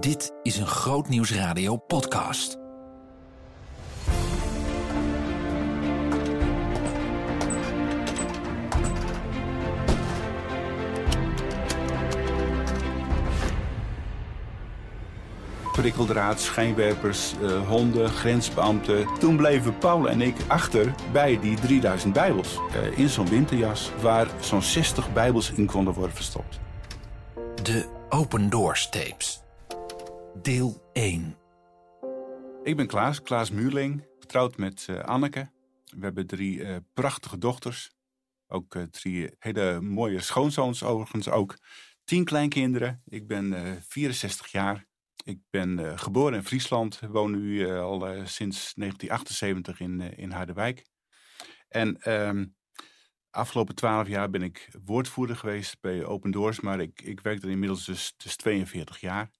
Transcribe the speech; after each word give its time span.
Dit 0.00 0.32
is 0.42 0.56
een 0.56 0.66
Grootnieuwsradio 0.66 1.76
podcast. 1.76 2.60
prikkeldraad, 15.72 16.40
schijnwerpers, 16.40 17.34
uh, 17.42 17.68
honden, 17.68 18.08
grensbeambten. 18.08 19.06
Toen 19.18 19.36
bleven 19.36 19.78
Paul 19.78 20.08
en 20.08 20.20
ik 20.20 20.36
achter 20.46 20.94
bij 21.12 21.40
die 21.40 21.60
3000 21.60 22.12
bijbels. 22.12 22.58
Uh, 22.76 22.98
in 22.98 23.08
zo'n 23.08 23.28
winterjas 23.28 23.90
waar 24.00 24.26
zo'n 24.40 24.62
60 24.62 25.12
bijbels 25.12 25.50
in 25.50 25.66
konden 25.66 25.94
worden 25.94 26.16
verstopt. 26.16 26.60
De 27.62 27.86
Open 28.08 28.50
Doors 28.50 28.88
Tapes. 28.88 29.41
Deel 30.40 30.90
1. 30.92 31.36
Ik 32.62 32.76
ben 32.76 32.86
Klaas, 32.86 33.22
Klaas 33.22 33.50
Muurling, 33.50 34.06
getrouwd 34.18 34.56
met 34.56 34.86
uh, 34.90 35.00
Anneke. 35.00 35.50
We 35.84 36.04
hebben 36.04 36.26
drie 36.26 36.80
prachtige 36.94 37.38
dochters. 37.38 37.90
Ook 38.46 38.76
drie 38.90 39.30
hele 39.38 39.80
mooie 39.80 40.20
schoonzoons 40.20 40.82
overigens 40.82 41.28
ook. 41.28 41.56
Tien 42.04 42.24
kleinkinderen. 42.24 43.02
Ik 43.04 43.26
ben 43.26 43.78
64 43.88 44.46
jaar. 44.50 44.86
Ik 45.24 45.38
ben 45.50 45.98
geboren 45.98 46.34
in 46.34 46.44
Friesland, 46.44 47.00
woon 47.00 47.30
nu 47.30 47.70
al 47.70 48.00
sinds 48.24 48.74
1978 48.74 49.80
in, 49.80 50.00
in 50.00 50.30
Harderwijk. 50.30 50.86
En 51.68 52.12
um, 52.26 52.56
afgelopen 53.30 53.74
twaalf 53.74 54.08
jaar 54.08 54.30
ben 54.30 54.42
ik 54.42 54.68
woordvoerder 54.84 55.36
geweest 55.36 55.80
bij 55.80 56.04
Open 56.04 56.30
Doors, 56.30 56.60
maar 56.60 56.80
ik, 56.80 57.02
ik 57.02 57.20
werk 57.20 57.42
er 57.42 57.50
inmiddels 57.50 57.84
dus, 57.84 58.14
dus 58.16 58.36
42 58.36 59.00
jaar. 59.00 59.30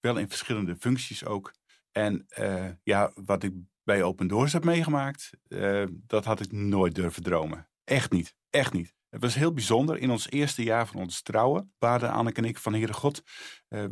Wel 0.00 0.16
in 0.16 0.28
verschillende 0.28 0.76
functies 0.76 1.24
ook. 1.24 1.54
En 1.92 2.26
ja, 2.82 3.12
wat 3.14 3.42
ik 3.42 3.52
bij 3.82 4.02
Open 4.02 4.26
Doors 4.26 4.52
heb 4.52 4.64
meegemaakt, 4.64 5.30
dat 5.90 6.24
had 6.24 6.40
ik 6.40 6.52
nooit 6.52 6.94
durven 6.94 7.22
dromen. 7.22 7.68
Echt 7.84 8.10
niet, 8.10 8.34
echt 8.50 8.72
niet. 8.72 8.94
Het 9.08 9.20
was 9.20 9.34
heel 9.34 9.52
bijzonder. 9.52 9.98
In 9.98 10.10
ons 10.10 10.30
eerste 10.30 10.62
jaar 10.62 10.86
van 10.86 11.00
ons 11.00 11.22
trouwen 11.22 11.74
baden 11.78 12.10
Anneke 12.10 12.40
en 12.40 12.48
ik 12.48 12.58
van 12.58 12.72
Heere 12.72 12.92
God, 12.92 13.22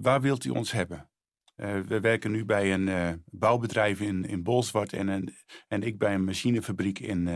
waar 0.01 0.21
wilt 0.21 0.45
u 0.45 0.51
ons 0.51 0.73
hebben? 0.73 1.11
We 1.55 2.01
werken 2.01 2.31
nu 2.31 2.45
bij 2.45 2.73
een 2.73 3.23
bouwbedrijf 3.31 4.01
in, 4.01 4.25
in 4.25 4.43
Bolsward 4.43 4.93
en, 4.93 5.35
en 5.69 5.83
ik 5.83 5.99
bij 5.99 6.15
een 6.15 6.25
machinefabriek 6.25 6.99
in, 6.99 7.29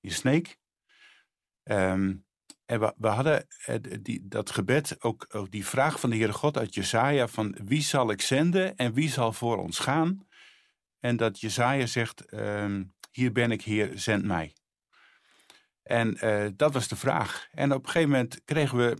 in 0.00 0.10
Sneek. 0.10 0.58
Um, 1.64 2.24
en 2.70 2.80
we, 2.80 2.94
we 2.96 3.08
hadden 3.08 3.46
die, 4.02 4.28
dat 4.28 4.50
gebed, 4.50 5.02
ook, 5.02 5.26
ook 5.28 5.50
die 5.50 5.66
vraag 5.66 6.00
van 6.00 6.10
de 6.10 6.16
Heere 6.16 6.32
God 6.32 6.58
uit 6.58 6.74
Jesaja 6.74 7.28
van 7.28 7.56
wie 7.64 7.82
zal 7.82 8.10
ik 8.10 8.20
zenden 8.20 8.76
en 8.76 8.92
wie 8.92 9.10
zal 9.10 9.32
voor 9.32 9.58
ons 9.58 9.78
gaan? 9.78 10.28
En 11.00 11.16
dat 11.16 11.40
Jesaja 11.40 11.86
zegt, 11.86 12.32
um, 12.32 12.94
hier 13.10 13.32
ben 13.32 13.50
ik 13.50 13.62
Heer, 13.62 13.98
zend 13.98 14.24
mij. 14.24 14.54
En 15.82 16.14
dat 16.56 16.72
was 16.72 16.88
de 16.88 16.96
vraag. 16.96 17.48
En 17.52 17.72
op 17.72 17.84
een 17.84 17.90
gegeven 17.90 18.10
moment 18.10 18.44
kregen 18.44 18.78
we, 18.78 18.96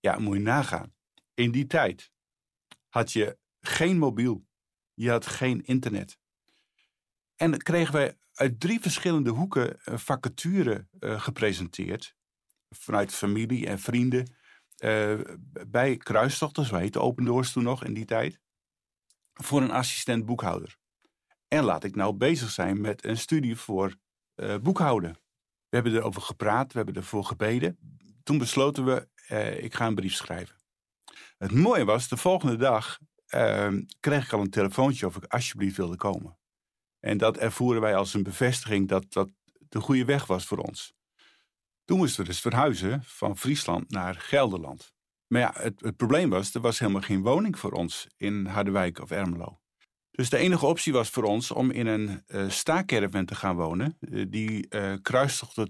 ja 0.00 0.18
moet 0.18 0.36
je 0.36 0.42
nagaan, 0.42 0.94
in 1.34 1.50
die 1.50 1.66
tijd 1.66 2.10
had 2.88 3.12
je 3.12 3.38
geen 3.60 3.98
mobiel. 3.98 4.46
Je 4.94 5.10
had 5.10 5.26
geen 5.26 5.64
internet. 5.64 6.18
En 7.34 7.58
kregen 7.58 7.92
wij 7.92 8.16
uit 8.34 8.60
drie 8.60 8.80
verschillende 8.80 9.30
hoeken 9.30 9.76
een 9.84 9.98
vacature 9.98 10.86
uh, 11.00 11.20
gepresenteerd. 11.20 12.14
Vanuit 12.68 13.14
familie 13.14 13.66
en 13.66 13.78
vrienden. 13.78 14.34
Uh, 14.78 15.20
bij 15.66 15.96
Kruistochten, 15.96 16.64
zo 16.64 16.76
heette 16.76 17.00
Open 17.00 17.24
Doors 17.24 17.52
toen 17.52 17.62
nog 17.62 17.84
in 17.84 17.94
die 17.94 18.04
tijd. 18.04 18.40
Voor 19.32 19.62
een 19.62 19.70
assistent 19.70 20.26
boekhouder. 20.26 20.76
En 21.48 21.64
laat 21.64 21.84
ik 21.84 21.94
nou 21.94 22.14
bezig 22.14 22.50
zijn 22.50 22.80
met 22.80 23.04
een 23.04 23.18
studie 23.18 23.56
voor 23.56 23.96
uh, 24.36 24.56
boekhouden. 24.56 25.12
We 25.68 25.76
hebben 25.76 25.94
erover 25.94 26.22
gepraat, 26.22 26.72
we 26.72 26.76
hebben 26.76 26.96
ervoor 26.96 27.24
gebeden. 27.24 27.78
Toen 28.22 28.38
besloten 28.38 28.84
we, 28.84 29.08
ik 29.60 29.74
ga 29.74 29.86
een 29.86 29.94
brief 29.94 30.14
schrijven. 30.14 30.56
Het 31.38 31.52
mooie 31.52 31.84
was, 31.84 32.08
de 32.08 32.16
volgende 32.16 32.56
dag 32.56 32.98
uh, 33.34 33.72
kreeg 34.00 34.24
ik 34.24 34.32
al 34.32 34.40
een 34.40 34.50
telefoontje 34.50 35.06
of 35.06 35.16
ik 35.16 35.24
alsjeblieft 35.24 35.76
wilde 35.76 35.96
komen. 35.96 36.38
En 37.00 37.18
dat 37.18 37.36
ervoeren 37.36 37.82
wij 37.82 37.96
als 37.96 38.14
een 38.14 38.22
bevestiging 38.22 38.88
dat 38.88 39.12
dat 39.12 39.30
de 39.68 39.80
goede 39.80 40.04
weg 40.04 40.26
was 40.26 40.46
voor 40.46 40.58
ons. 40.58 40.94
Toen 41.86 41.98
moesten 41.98 42.20
we 42.20 42.28
dus 42.28 42.40
verhuizen 42.40 43.02
van 43.04 43.36
Friesland 43.36 43.90
naar 43.90 44.14
Gelderland. 44.14 44.94
Maar 45.26 45.40
ja, 45.40 45.52
het, 45.54 45.80
het 45.80 45.96
probleem 45.96 46.30
was, 46.30 46.54
er 46.54 46.60
was 46.60 46.78
helemaal 46.78 47.00
geen 47.00 47.22
woning 47.22 47.58
voor 47.58 47.72
ons 47.72 48.06
in 48.16 48.46
Harderwijk 48.46 49.00
of 49.00 49.10
Ermelo. 49.10 49.60
Dus 50.10 50.30
de 50.30 50.36
enige 50.36 50.66
optie 50.66 50.92
was 50.92 51.10
voor 51.10 51.22
ons 51.22 51.50
om 51.50 51.70
in 51.70 51.86
een 51.86 52.24
uh, 52.26 53.24
te 53.24 53.34
gaan 53.34 53.56
wonen, 53.56 53.96
uh, 54.00 54.24
die 54.28 54.66
uh, 54.70 54.94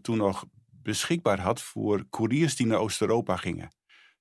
toen 0.02 0.16
nog 0.16 0.44
beschikbaar 0.82 1.40
had 1.40 1.62
voor 1.62 2.08
couriers 2.10 2.56
die 2.56 2.66
naar 2.66 2.78
Oost-Europa 2.78 3.36
gingen. 3.36 3.74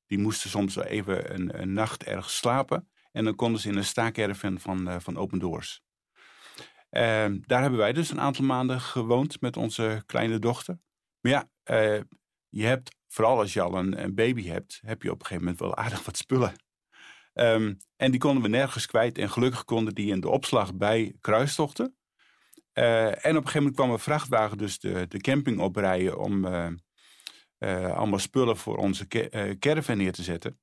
Die 0.08 0.20
moesten 0.20 0.50
soms 0.50 0.76
even 0.76 1.34
een, 1.62 1.74
nacht 1.74 2.04
ergens 2.04 2.38
slapen. 2.38 2.90
En 3.12 3.24
dan 3.24 3.36
konden 3.36 3.62
ze 3.62 3.70
in 3.70 3.78
een 3.78 3.86
staakerven 3.86 4.60
van, 4.60 5.02
van 5.02 5.18
Open 5.18 5.40
Doors. 5.40 5.82
Uh, 6.92 7.26
daar 7.42 7.62
hebben 7.62 7.80
wij 7.80 7.94
dus 7.94 8.10
een 8.10 8.22
aantal 8.22 8.46
maanden 8.46 8.82
gewoond 8.82 9.42
met 9.42 9.58
onze 9.58 10.04
kleine 10.06 10.40
dochter. 10.40 10.80
Maar 11.26 11.34
ja, 11.34 11.50
uh, 11.96 12.02
je 12.50 12.66
hebt, 12.66 12.96
vooral 13.08 13.40
als 13.40 13.54
je 13.54 13.62
al 13.62 13.78
een, 13.78 14.04
een, 14.04 14.16
baby 14.16 14.48
hebt, 14.48 14.80
heb 14.82 15.02
je 15.02 15.12
op 15.12 15.20
een 15.20 15.26
gegeven 15.26 15.44
moment 15.44 15.62
wel 15.62 15.76
aardig 15.76 16.06
wat 16.06 16.18
spullen. 16.18 16.54
Um, 17.34 17.78
en 17.96 18.12
die 18.12 18.20
konden 18.20 18.44
we 18.44 18.50
nergens 18.50 18.86
kwijt. 18.86 19.18
En 19.18 19.30
gelukkig 19.30 19.64
konden 19.64 19.96
die 19.96 20.12
in 20.12 20.20
de 20.20 20.30
opslag 20.30 20.76
bij 20.76 21.16
kruistochten. 21.22 21.98
Uh, 22.74 23.06
en 23.06 23.14
op 23.14 23.24
een 23.24 23.34
gegeven 23.36 23.58
moment 23.58 23.76
kwam 23.76 23.92
een 23.92 24.00
vrachtwagen 24.00 24.58
dus 24.58 24.80
de, 24.80 25.08
de 25.08 25.22
camping 25.22 25.60
oprijden 25.60 26.20
om 26.20 26.46
allemaal 27.60 28.20
spullen 28.20 28.58
voor 28.58 28.78
onze 28.78 29.08
caravan 29.60 29.98
neer 29.98 30.12
te 30.12 30.24
zetten. 30.24 30.60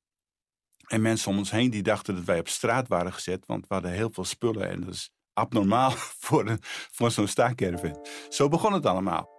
En 0.87 1.03
mensen 1.03 1.31
om 1.31 1.39
ons 1.39 1.51
heen 1.51 1.71
die 1.71 1.83
dachten 1.83 2.15
dat 2.15 2.25
wij 2.25 2.39
op 2.39 2.49
straat 2.49 2.89
waren 2.89 3.13
gezet, 3.13 3.47
want 3.47 3.67
we 3.69 3.75
hadden 3.75 3.93
heel 3.93 4.11
veel 4.13 4.25
spullen 4.25 4.69
en 4.69 4.81
dat 4.81 4.95
is 4.95 5.11
abnormaal 5.33 5.91
voor, 6.25 6.57
voor 6.91 7.11
zo'n 7.11 7.29
staakerven. 7.29 8.01
Zo 8.29 8.49
begon 8.49 8.73
het 8.73 8.87
allemaal. 8.87 9.32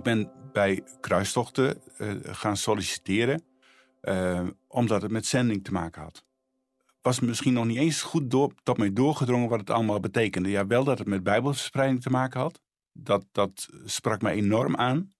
Ik 0.00 0.06
ben 0.06 0.30
bij 0.52 0.82
kruistochten 1.00 1.82
uh, 1.98 2.12
gaan 2.22 2.56
solliciteren, 2.56 3.42
uh, 4.02 4.48
omdat 4.68 5.02
het 5.02 5.10
met 5.10 5.26
zending 5.26 5.64
te 5.64 5.72
maken 5.72 6.02
had. 6.02 6.24
Was 7.00 7.20
misschien 7.20 7.52
nog 7.52 7.64
niet 7.64 7.76
eens 7.76 8.02
goed 8.02 8.30
door, 8.30 8.54
tot 8.62 8.78
mij 8.78 8.92
doorgedrongen 8.92 9.48
wat 9.48 9.60
het 9.60 9.70
allemaal 9.70 10.00
betekende. 10.00 10.50
Ja, 10.50 10.66
wel 10.66 10.84
dat 10.84 10.98
het 10.98 11.06
met 11.06 11.22
bijbelverspreiding 11.22 12.02
te 12.02 12.10
maken 12.10 12.40
had. 12.40 12.60
Dat, 12.92 13.24
dat 13.32 13.68
sprak 13.84 14.22
mij 14.22 14.34
enorm 14.34 14.76
aan. 14.76 15.10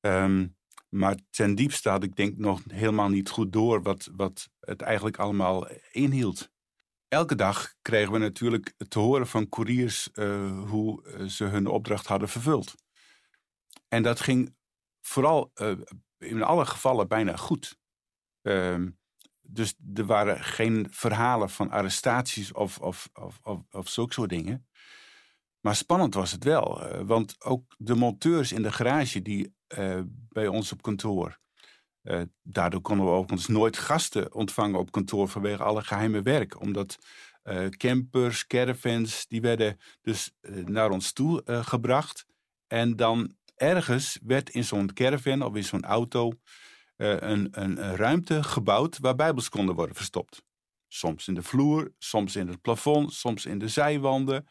Um, 0.00 0.56
maar 0.88 1.16
ten 1.30 1.54
diepste 1.54 1.88
had 1.88 2.02
ik 2.02 2.16
denk 2.16 2.36
nog 2.36 2.60
helemaal 2.68 3.08
niet 3.08 3.28
goed 3.28 3.52
door 3.52 3.82
wat, 3.82 4.10
wat 4.16 4.48
het 4.60 4.80
eigenlijk 4.80 5.18
allemaal 5.18 5.68
inhield. 5.92 6.50
Elke 7.08 7.34
dag 7.34 7.74
kregen 7.82 8.12
we 8.12 8.18
natuurlijk 8.18 8.74
te 8.88 8.98
horen 8.98 9.26
van 9.26 9.48
couriers 9.48 10.08
uh, 10.14 10.68
hoe 10.68 11.04
eh, 11.04 11.24
ze 11.24 11.44
hun 11.44 11.66
opdracht 11.66 12.06
hadden 12.06 12.28
vervuld. 12.28 12.74
En 13.90 14.02
dat 14.02 14.20
ging 14.20 14.54
vooral 15.00 15.50
uh, 15.54 15.78
in 16.18 16.42
alle 16.42 16.66
gevallen 16.66 17.08
bijna 17.08 17.36
goed. 17.36 17.78
Um, 18.42 18.98
dus 19.42 19.74
er 19.94 20.06
waren 20.06 20.44
geen 20.44 20.86
verhalen 20.90 21.50
van 21.50 21.70
arrestaties 21.70 22.52
of, 22.52 22.78
of, 22.78 23.08
of, 23.12 23.38
of, 23.42 23.60
of 23.70 23.88
zulke 23.88 24.12
soort 24.12 24.30
dingen. 24.30 24.68
Maar 25.60 25.76
spannend 25.76 26.14
was 26.14 26.32
het 26.32 26.44
wel, 26.44 26.82
want 27.04 27.44
ook 27.44 27.74
de 27.78 27.94
monteurs 27.94 28.52
in 28.52 28.62
de 28.62 28.72
garage 28.72 29.22
die 29.22 29.54
uh, 29.78 30.00
bij 30.28 30.46
ons 30.46 30.72
op 30.72 30.82
kantoor. 30.82 31.38
Uh, 32.02 32.22
daardoor 32.42 32.80
konden 32.80 33.06
we 33.06 33.12
overigens 33.12 33.46
nooit 33.48 33.78
gasten 33.78 34.34
ontvangen 34.34 34.78
op 34.78 34.90
kantoor 34.90 35.28
vanwege 35.28 35.62
alle 35.62 35.82
geheime 35.82 36.22
werk. 36.22 36.60
Omdat 36.60 36.98
uh, 37.44 37.66
campers, 37.68 38.46
caravans, 38.46 39.26
die 39.26 39.40
werden 39.40 39.78
dus 40.00 40.32
naar 40.64 40.90
ons 40.90 41.12
toe 41.12 41.42
gebracht. 41.44 42.26
En 42.66 42.96
dan 42.96 43.36
ergens 43.60 44.18
werd 44.22 44.50
in 44.50 44.64
zo'n 44.64 44.92
caravan 44.92 45.42
of 45.42 45.54
in 45.54 45.64
zo'n 45.64 45.84
auto 45.84 46.32
een, 46.96 47.48
een, 47.50 47.96
ruimte 47.96 48.42
gebouwd 48.42 48.98
waar 48.98 49.14
bijbels 49.14 49.48
konden 49.48 49.74
worden 49.74 49.96
verstopt. 49.96 50.42
Soms 50.88 51.28
in 51.28 51.34
de 51.34 51.42
vloer, 51.42 51.92
soms 51.98 52.36
in 52.36 52.48
het 52.48 52.60
plafond, 52.60 53.12
soms 53.12 53.46
in 53.46 53.58
de 53.58 53.68
zijwanden. 53.68 54.46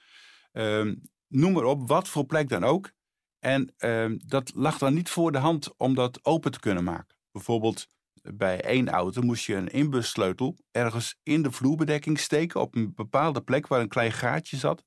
Ehm, 0.52 0.96
noem 1.28 1.54
maar 1.54 1.64
op, 1.64 1.88
wat 1.88 2.08
voor 2.08 2.26
plek 2.26 2.50
dan 2.50 2.64
ook. 2.64 2.92
En 3.40 3.74
uh, 3.78 4.12
dat 4.26 4.52
lag 4.56 4.78
dan 4.78 4.94
niet 4.94 5.10
voor 5.10 5.32
de 5.32 5.38
hand 5.38 5.78
om 5.78 5.96
dat 5.96 6.26
open 6.26 6.52
te 6.52 6.60
kunnen 6.60 6.84
maken. 6.84 7.16
Bijvoorbeeld 7.32 7.88
bij 8.22 8.62
één 8.62 8.90
auto 8.90 9.22
moest 9.22 9.46
je 9.46 9.56
een 9.56 9.68
inbussleutel 9.68 10.58
ergens 10.72 11.16
in 11.24 11.42
de 11.42 11.52
vloerbedekking 11.52 12.20
steken 12.20 12.62
op 12.62 12.76
een 12.76 12.94
bepaalde 12.94 13.42
plek 13.42 13.68
waar 13.68 13.82
een 13.82 13.88
klein 13.88 14.12
gaatje 14.12 14.58
zat. 14.58 14.84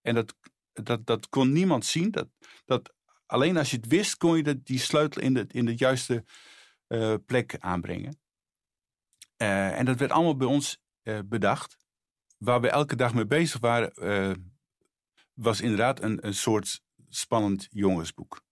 En 0.00 0.14
dat, 0.14 0.34
dat, 0.72 1.06
dat 1.06 1.28
kon 1.28 1.52
niemand 1.52 1.84
zien. 1.84 2.10
Dat, 2.10 2.28
dat 2.64 2.93
alleen 3.26 3.56
als 3.56 3.70
je 3.70 3.76
het 3.76 3.86
wist, 3.86 4.16
kon 4.16 4.36
je 4.36 4.62
die 4.62 4.78
sleutel 4.78 5.22
in 5.22 5.34
de, 5.34 5.44
in 5.48 5.74
juiste 5.74 6.24
uh, 6.88 7.14
plek 7.26 7.56
aanbrengen. 7.58 8.20
Uh, 9.36 9.78
en 9.78 9.84
dat 9.84 9.98
werd 9.98 10.10
allemaal 10.10 10.36
bij 10.36 10.46
ons 10.46 10.82
uh, 11.02 11.18
bedacht. 11.24 11.76
Waar 12.38 12.60
we 12.60 12.70
elke 12.70 12.96
dag 12.96 13.14
mee 13.14 13.26
bezig 13.26 13.60
waren, 13.60 14.52
was 15.34 15.60
inderdaad 15.60 16.02
een, 16.02 16.26
een 16.26 16.34
soort 16.34 16.82
spannend 17.08 17.66
jongensboek. 17.70 18.42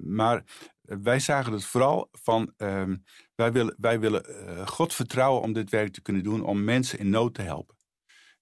maar 0.00 0.44
wij 0.80 1.20
zagen 1.20 1.52
het 1.52 1.64
vooral 1.64 2.08
van, 2.12 2.52
ehm, 2.56 2.96
wij 3.34 3.52
willen, 3.52 3.74
wij 3.78 4.00
willen 4.00 4.24
God 4.68 4.94
vertrouwen 4.94 5.42
om 5.42 5.52
dit 5.52 5.70
werk 5.70 5.92
te 5.92 6.02
kunnen 6.02 6.22
doen, 6.22 6.44
om 6.44 6.64
mensen 6.64 6.98
in 6.98 7.10
nood 7.10 7.34
te 7.34 7.42
helpen. 7.42 7.76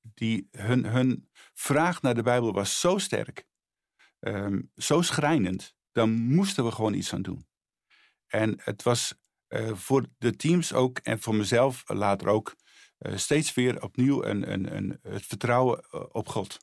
Die, 0.01 0.49
hun, 0.51 0.85
hun 0.87 1.31
vraag 1.55 2.03
naar 2.03 2.15
de 2.15 2.23
Bijbel 2.23 2.53
was 2.53 2.81
zo 2.81 2.99
sterk, 2.99 3.45
um, 4.26 4.71
zo 4.76 5.03
schrijnend, 5.03 5.75
dan 5.93 6.11
moesten 6.11 6.65
we 6.65 6.71
gewoon 6.71 6.94
iets 6.94 7.12
aan 7.12 7.23
doen. 7.23 7.47
En 8.26 8.61
het 8.62 8.82
was 8.82 9.15
uh, 9.49 9.75
voor 9.75 10.06
de 10.19 10.37
teams 10.37 10.73
ook 10.73 10.99
en 10.99 11.21
voor 11.21 11.35
mezelf 11.35 11.82
later 11.87 12.29
ook 12.29 12.56
uh, 12.99 13.17
steeds 13.17 13.55
weer 13.55 13.82
opnieuw 13.82 14.25
een, 14.25 14.53
een, 14.53 14.76
een, 14.76 14.99
het 15.03 15.26
vertrouwen 15.26 15.85
uh, 15.91 16.03
op 16.12 16.29
God. 16.29 16.59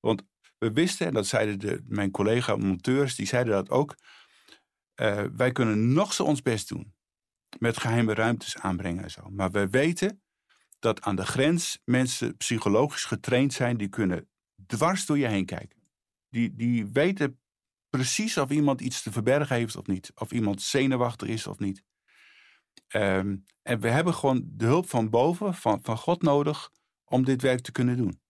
Want 0.00 0.22
we 0.58 0.72
wisten, 0.72 1.06
en 1.06 1.14
dat 1.14 1.26
zeiden 1.26 1.58
de, 1.58 1.82
mijn 1.86 2.10
collega-monteurs, 2.10 3.14
die 3.14 3.26
zeiden 3.26 3.52
dat 3.52 3.70
ook. 3.70 3.96
wij 5.36 5.52
kunnen 5.52 5.92
nog 5.92 6.12
zo 6.12 6.24
ons 6.24 6.42
best 6.42 6.68
doen 6.68 6.94
met 7.58 7.78
geheime 7.78 8.14
ruimtes 8.14 8.56
aanbrengen 8.56 9.02
en 9.02 9.10
zo. 9.10 9.30
Maar 9.30 9.50
we 9.50 9.68
weten 9.68 10.22
dat 10.78 11.00
aan 11.00 11.16
de 11.16 11.26
grens 11.26 11.80
mensen 11.84 12.36
psychologisch 12.36 13.04
getraind 13.04 13.52
zijn, 13.52 13.76
die 13.76 13.88
kunnen 13.88 14.28
dwars 14.66 15.06
door 15.06 15.18
je 15.18 15.26
heen 15.26 15.46
kijken. 15.46 15.83
Die, 16.34 16.54
die 16.54 16.86
weten 16.86 17.40
precies 17.88 18.38
of 18.38 18.50
iemand 18.50 18.80
iets 18.80 19.02
te 19.02 19.12
verbergen 19.12 19.56
heeft 19.56 19.76
of 19.76 19.86
niet. 19.86 20.12
Of 20.14 20.32
iemand 20.32 20.62
zenuwachtig 20.62 21.28
is 21.28 21.46
of 21.46 21.58
niet. 21.58 21.84
Um, 22.94 23.44
en 23.62 23.80
we 23.80 23.88
hebben 23.88 24.14
gewoon 24.14 24.42
de 24.46 24.64
hulp 24.64 24.88
van 24.88 25.10
boven, 25.10 25.54
van, 25.54 25.78
van 25.82 25.96
God 25.96 26.22
nodig, 26.22 26.70
om 27.04 27.24
dit 27.24 27.42
werk 27.42 27.60
te 27.60 27.72
kunnen 27.72 27.96
doen. 27.96 28.20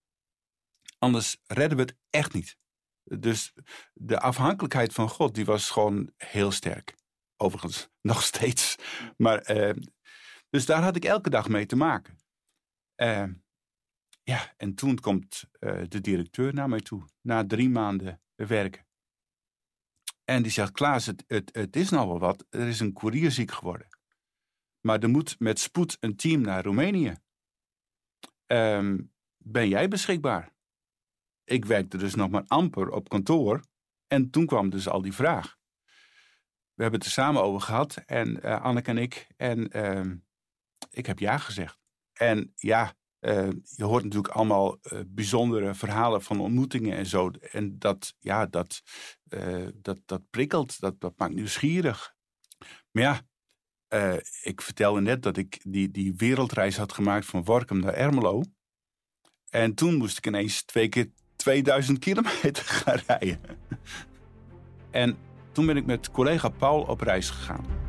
Anders 0.98 1.36
redden 1.46 1.76
we 1.76 1.82
het 1.82 1.96
echt 2.10 2.32
niet. 2.32 2.56
Dus 3.02 3.52
de 3.92 4.20
afhankelijkheid 4.20 4.92
van 4.92 5.08
God, 5.08 5.34
die 5.34 5.44
was 5.44 5.70
gewoon 5.70 6.12
heel 6.16 6.50
sterk. 6.50 6.94
Overigens, 7.36 7.88
nog 8.12 8.22
steeds. 8.22 8.76
Maar, 9.16 9.56
uh, 9.56 9.82
dus 10.50 10.66
daar 10.66 10.82
had 10.82 10.96
ik 10.96 11.04
elke 11.04 11.30
dag 11.30 11.48
mee 11.48 11.66
te 11.66 11.76
maken. 11.76 12.18
Uh, 12.96 13.24
ja, 14.24 14.54
en 14.56 14.74
toen 14.74 15.00
komt 15.00 15.44
uh, 15.60 15.82
de 15.88 16.00
directeur 16.00 16.54
naar 16.54 16.68
mij 16.68 16.80
toe, 16.80 17.08
na 17.20 17.46
drie 17.46 17.68
maanden 17.68 18.20
werken. 18.34 18.86
En 20.24 20.42
die 20.42 20.52
zegt, 20.52 20.72
Klaas, 20.72 21.06
het, 21.06 21.24
het, 21.26 21.76
is 21.76 21.90
nou 21.90 22.08
wel 22.08 22.18
wat. 22.18 22.46
Er 22.50 22.68
is 22.68 22.80
een 22.80 22.92
koerier 22.92 23.30
ziek 23.30 23.50
geworden. 23.50 23.88
Maar 24.80 25.02
er 25.02 25.08
moet 25.08 25.38
met 25.38 25.58
spoed 25.58 25.96
een 26.00 26.16
team 26.16 26.40
naar 26.40 26.64
Roemenië. 26.64 27.16
Um, 28.46 29.12
ben 29.36 29.68
jij 29.68 29.88
beschikbaar? 29.88 30.52
Ik 31.44 31.64
werkte 31.64 31.96
dus 31.96 32.14
nog 32.14 32.30
maar 32.30 32.44
amper 32.46 32.90
op 32.90 33.08
kantoor. 33.08 33.60
En 34.06 34.30
toen 34.30 34.46
kwam 34.46 34.70
dus 34.70 34.88
al 34.88 35.02
die 35.02 35.14
vraag. 35.14 35.56
We 36.74 36.82
hebben 36.82 37.00
het 37.00 37.08
er 37.08 37.14
samen 37.14 37.42
over 37.42 37.60
gehad, 37.60 37.96
en 37.96 38.46
uh, 38.46 38.62
Anneke 38.62 38.90
en 38.90 38.98
ik. 38.98 39.26
En 39.36 39.76
uh, 39.76 40.14
ik 40.90 41.06
heb 41.06 41.18
ja 41.18 41.38
gezegd. 41.38 41.78
En 42.12 42.52
ja, 42.54 42.94
uh, 43.24 43.48
je 43.76 43.84
hoort 43.84 44.04
natuurlijk 44.04 44.34
allemaal 44.34 44.78
uh, 44.92 45.00
bijzondere 45.06 45.74
verhalen 45.74 46.22
van 46.22 46.40
ontmoetingen 46.40 46.96
en 46.96 47.06
zo. 47.06 47.30
En 47.30 47.78
dat, 47.78 48.14
ja, 48.18 48.46
dat, 48.46 48.82
uh, 49.28 49.68
dat, 49.74 49.98
dat 50.04 50.22
prikkelt, 50.30 50.80
dat, 50.80 51.00
dat 51.00 51.12
maakt 51.16 51.34
nieuwsgierig. 51.34 52.14
Maar 52.90 53.02
ja, 53.02 53.20
ik 54.42 54.60
vertelde 54.60 55.00
net 55.00 55.22
dat 55.22 55.36
ik 55.36 55.60
die, 55.62 55.90
die 55.90 56.14
wereldreis 56.16 56.76
had 56.76 56.92
gemaakt 56.92 57.26
van 57.26 57.44
Workum 57.44 57.80
naar 57.80 57.94
Ermelo. 57.94 58.42
En 59.50 59.74
toen 59.74 59.94
moest 59.94 60.18
ik 60.18 60.26
ineens 60.26 60.62
twee 60.62 60.88
keer 60.88 61.10
2000 61.36 61.98
kilometer 61.98 62.64
gaan 62.82 63.00
rijden. 63.06 63.40
en 64.90 65.16
toen 65.52 65.66
ben 65.66 65.76
ik 65.76 65.86
met 65.86 66.10
collega 66.10 66.48
Paul 66.48 66.82
op 66.82 67.00
reis 67.00 67.30
gegaan. 67.30 67.83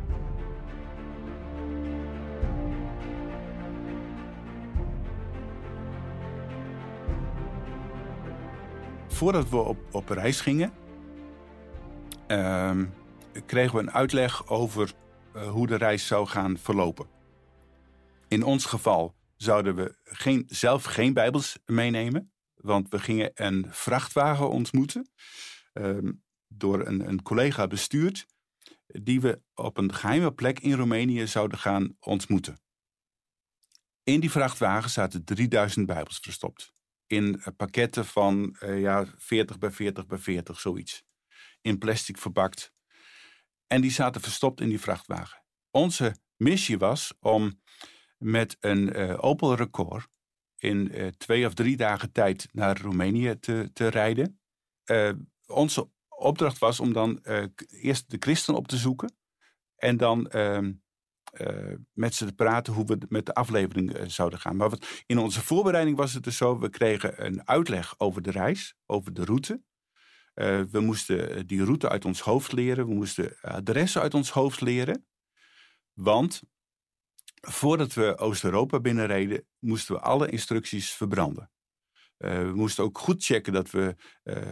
Voordat 9.15 9.49
we 9.49 9.57
op, 9.57 9.77
op 9.91 10.09
reis 10.09 10.41
gingen, 10.41 10.73
uh, 12.27 12.81
kregen 13.45 13.75
we 13.75 13.81
een 13.81 13.91
uitleg 13.91 14.47
over 14.47 14.93
uh, 15.35 15.49
hoe 15.49 15.67
de 15.67 15.75
reis 15.75 16.07
zou 16.07 16.27
gaan 16.27 16.57
verlopen. 16.57 17.07
In 18.27 18.43
ons 18.43 18.65
geval 18.65 19.15
zouden 19.35 19.75
we 19.75 19.97
geen, 20.03 20.43
zelf 20.47 20.83
geen 20.83 21.13
Bijbels 21.13 21.59
meenemen, 21.65 22.33
want 22.53 22.89
we 22.89 22.99
gingen 22.99 23.31
een 23.33 23.65
vrachtwagen 23.69 24.49
ontmoeten, 24.49 25.09
uh, 25.73 26.11
door 26.47 26.87
een, 26.87 27.07
een 27.07 27.21
collega 27.21 27.67
bestuurd, 27.67 28.25
die 28.87 29.21
we 29.21 29.41
op 29.53 29.77
een 29.77 29.93
geheime 29.93 30.33
plek 30.33 30.59
in 30.59 30.73
Roemenië 30.73 31.27
zouden 31.27 31.57
gaan 31.57 31.95
ontmoeten. 31.99 32.59
In 34.03 34.19
die 34.19 34.31
vrachtwagen 34.31 34.89
zaten 34.89 35.23
3000 35.23 35.85
Bijbels 35.85 36.19
verstopt 36.19 36.74
in 37.07 37.41
eh, 37.41 37.47
pakketten 37.57 38.05
van 38.05 38.55
uh, 38.59 38.81
ja, 38.81 39.05
40 39.17 39.57
bij 39.57 39.71
40 39.71 40.07
bij 40.07 40.17
40, 40.17 40.59
zoiets. 40.59 41.03
In 41.61 41.77
plastic 41.77 42.17
verpakt. 42.17 42.73
En 43.67 43.81
die 43.81 43.91
zaten 43.91 44.21
verstopt 44.21 44.61
in 44.61 44.69
die 44.69 44.79
vrachtwagen. 44.79 45.43
Onze 45.71 46.15
missie 46.35 46.77
was 46.77 47.13
om 47.19 47.61
met 48.17 48.57
een 48.59 48.99
uh, 48.99 49.23
Opel 49.23 49.55
Record 49.55 50.07
in 50.57 51.13
twee 51.17 51.45
of 51.45 51.53
drie 51.53 51.77
dagen 51.77 52.11
tijd 52.11 52.47
naar 52.51 52.81
Roemenië 52.81 53.39
te, 53.39 53.69
te 53.73 53.87
rijden. 53.87 54.39
onze 55.45 55.89
opdracht 56.09 56.57
was 56.57 56.79
om 56.79 56.93
dan 56.93 57.19
eerst 57.67 58.09
de 58.09 58.17
christen 58.19 58.55
op 58.55 58.67
te 58.67 58.77
zoeken 58.77 59.15
en 59.75 59.97
dan 59.97 60.29
ehm, 60.29 60.73
met 61.93 62.15
ze 62.15 62.25
te 62.25 62.33
praten 62.33 62.73
hoe 62.73 62.85
we 62.85 62.97
met 63.09 63.25
de 63.25 63.33
aflevering 63.33 63.97
uh, 63.97 64.03
zouden 64.07 64.39
gaan. 64.39 64.55
Maar 64.55 64.69
wat, 64.69 65.03
in 65.05 65.17
onze 65.17 65.41
voorbereiding 65.41 65.97
was 65.97 66.13
het 66.13 66.23
dus 66.23 66.37
zo, 66.37 66.59
we 66.59 66.69
kregen 66.69 67.25
een 67.25 67.47
uitleg 67.47 67.93
over 67.97 68.21
de 68.21 68.31
reis, 68.31 68.75
over 68.85 69.13
de 69.13 69.25
route. 69.25 69.61
Uh, 70.35 70.61
we 70.71 70.79
moesten 70.79 71.47
die 71.47 71.63
route 71.63 71.89
uit 71.89 72.05
ons 72.05 72.21
hoofd 72.21 72.51
leren, 72.51 72.87
we 72.87 72.93
moesten 72.93 73.39
adressen 73.41 74.01
uit 74.01 74.13
ons 74.13 74.29
hoofd 74.31 74.61
leren. 74.61 75.05
Want 75.93 76.41
voordat 77.41 77.93
we 77.93 78.17
Oost-Europa 78.17 78.79
binnenreden, 78.79 79.47
moesten 79.59 79.95
we 79.95 80.01
alle 80.01 80.29
instructies 80.29 80.91
verbranden. 80.91 81.51
we 82.17 82.51
moesten 82.55 82.83
ook 82.83 82.97
goed 82.97 83.23
checken 83.25 83.53
dat 83.53 83.71
we 83.71 83.95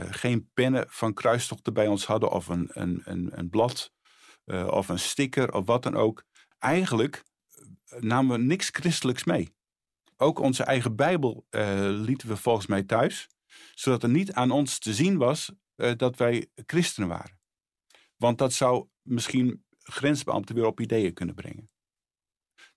geen 0.10 0.50
pennen 0.54 0.86
van 0.90 1.14
kruistochten 1.14 1.74
bij 1.74 1.88
ons 1.88 2.06
hadden 2.06 2.32
of 2.32 2.48
een, 2.48 2.70
een, 2.74 3.02
een, 3.06 3.40
een 3.40 3.50
blad 3.50 3.92
of 4.46 4.90
een 4.90 5.00
sticker 5.00 5.54
of 5.54 5.66
wat 5.66 5.84
dan 5.84 5.96
ook 5.96 6.24
eigenlijk 6.64 7.24
eh, 7.86 8.00
namen 8.00 8.38
we 8.38 8.44
niks 8.44 8.70
christelijks 8.72 9.24
mee. 9.24 9.56
Ook 10.18 10.40
onze 10.40 10.64
eigen 10.64 10.96
Bijbel 10.96 11.46
uh, 11.50 11.88
lieten 11.90 12.28
we 12.28 12.38
volgens 12.38 12.68
mij 12.68 12.84
thuis, 12.84 13.30
zodat 13.74 14.04
er 14.04 14.10
niet 14.10 14.34
aan 14.34 14.52
ons 14.52 14.80
te 14.80 14.94
zien 14.94 15.18
was 15.18 15.52
uh, 15.76 15.92
dat 15.96 16.18
wij 16.18 16.48
christenen 16.56 17.10
waren. 17.10 17.40
Want 18.18 18.38
dat 18.38 18.54
zou 18.54 18.88
misschien 19.02 19.66
grensbeambten 19.80 20.56
weer 20.56 20.66
op 20.66 20.80
ideeën 20.80 21.14
kunnen 21.14 21.36
brengen. 21.36 21.70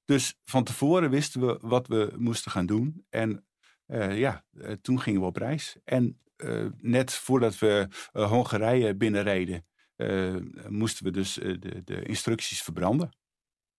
Dus 0.05 0.39
van 0.45 0.65
tevoren 0.65 1.11
wisten 1.11 1.47
we 1.47 1.59
wat 1.61 1.87
we 1.87 2.13
moesten 2.17 2.51
gaan 2.51 2.67
doen. 2.67 3.07
En 3.09 3.47
ja, 4.11 4.45
toen 4.81 5.01
gingen 5.01 5.21
we 5.21 5.27
op 5.27 5.37
reis. 5.37 5.77
En 5.85 6.21
net 6.77 7.13
voordat 7.13 7.59
we 7.59 7.89
Hongarije 8.13 8.97
binnenreden, 8.97 9.67
moesten 10.69 11.05
we 11.05 11.11
dus 11.11 11.35
de, 11.35 11.83
de 11.85 12.03
instructies 12.03 12.63
verbranden. 12.63 13.11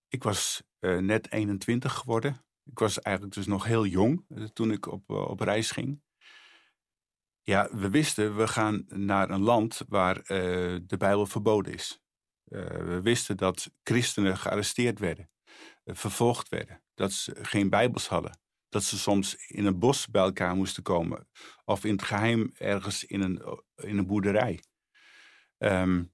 Ik 0.08 0.24
was 0.24 0.64
uh, 0.80 0.98
net 0.98 1.32
21 1.32 1.94
geworden. 1.94 2.46
Ik 2.64 2.80
was 2.80 3.02
eigenlijk 3.02 3.36
dus 3.36 3.46
nog 3.46 3.66
heel 3.66 3.86
jong 3.86 4.26
uh, 4.30 4.44
toen 4.44 4.72
ik 4.72 4.86
op, 4.86 5.10
uh, 5.10 5.30
op 5.30 5.40
reis 5.40 5.72
ging. 5.72 6.02
Ja, 7.42 7.70
we 7.72 7.90
wisten, 7.90 8.36
we 8.36 8.48
gaan 8.48 8.86
naar 8.88 9.30
een 9.30 9.42
land 9.42 9.82
waar 9.88 10.24
de 10.24 10.96
Bijbel 10.98 11.26
verboden 11.26 11.74
is. 11.74 12.02
we 12.44 13.00
wisten 13.02 13.38
dat 13.38 13.72
christenen 13.84 14.38
gearresteerd 14.38 15.00
werden, 15.00 15.30
vervolgd 15.86 16.50
werden, 16.50 16.84
dat 16.94 17.12
ze 17.12 17.36
geen 17.42 17.70
Bijbels 17.70 18.08
hadden. 18.08 18.40
Dat 18.70 18.84
ze 18.84 18.98
soms 18.98 19.36
in 19.36 19.66
een 19.66 19.80
bos 19.80 20.08
bij 20.08 20.22
elkaar 20.22 20.56
moesten 20.56 20.84
komen. 20.84 21.28
Of 21.66 21.86
in 21.86 21.92
het 21.92 22.04
geheim 22.04 22.52
ergens 22.58 23.04
in 23.04 23.22
een, 23.22 23.62
in 23.76 23.98
een 23.98 24.08
boerderij. 24.08 24.64
Um, 25.58 26.14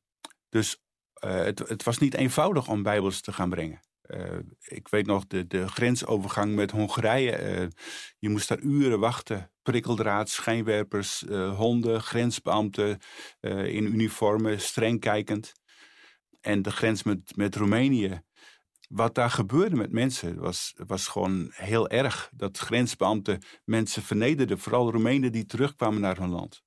dus 0.50 0.84
het, 1.30 1.60
het, 1.60 1.84
was 1.84 1.98
niet 1.98 2.14
eenvoudig 2.14 2.68
om 2.68 2.84
Bijbels 2.84 3.22
te 3.22 3.34
gaan 3.34 3.50
brengen. 3.50 3.80
Uh, 4.08 4.40
ik 4.62 4.88
weet 4.88 5.06
nog 5.06 5.28
de, 5.28 5.48
de 5.48 5.68
grensovergang 5.68 6.56
met 6.56 6.72
Hongarije. 6.72 7.62
Uh, 7.62 7.68
je 8.20 8.30
moest 8.30 8.48
daar 8.48 8.60
uren 8.60 9.00
wachten 9.00 9.52
prikkeldraad, 9.62 10.30
schijnwerpers, 10.30 11.26
honden, 11.56 12.02
grensbeambten 12.02 13.00
in 13.42 13.86
uniformen, 13.86 14.62
streng 14.62 15.00
kijkend. 15.00 15.54
En 16.42 16.62
de 16.62 16.72
grens 16.72 17.04
met, 17.04 17.36
met 17.36 17.56
Roemenië. 17.56 18.22
Wat 18.90 19.16
daar 19.16 19.30
gebeurde 19.30 19.76
met 19.76 19.92
mensen 19.92 20.40
was, 20.40 20.74
was 20.88 21.08
gewoon 21.08 21.52
heel 21.54 21.90
erg. 21.90 22.30
Dat 22.34 22.58
grensbeambten 22.58 23.44
mensen 23.66 24.02
vernederden, 24.02 24.60
vooral 24.60 24.92
Roemenen 24.92 25.32
die 25.32 25.46
terugkwamen 25.46 26.02
naar 26.02 26.18
hun 26.18 26.30
land. 26.30 26.64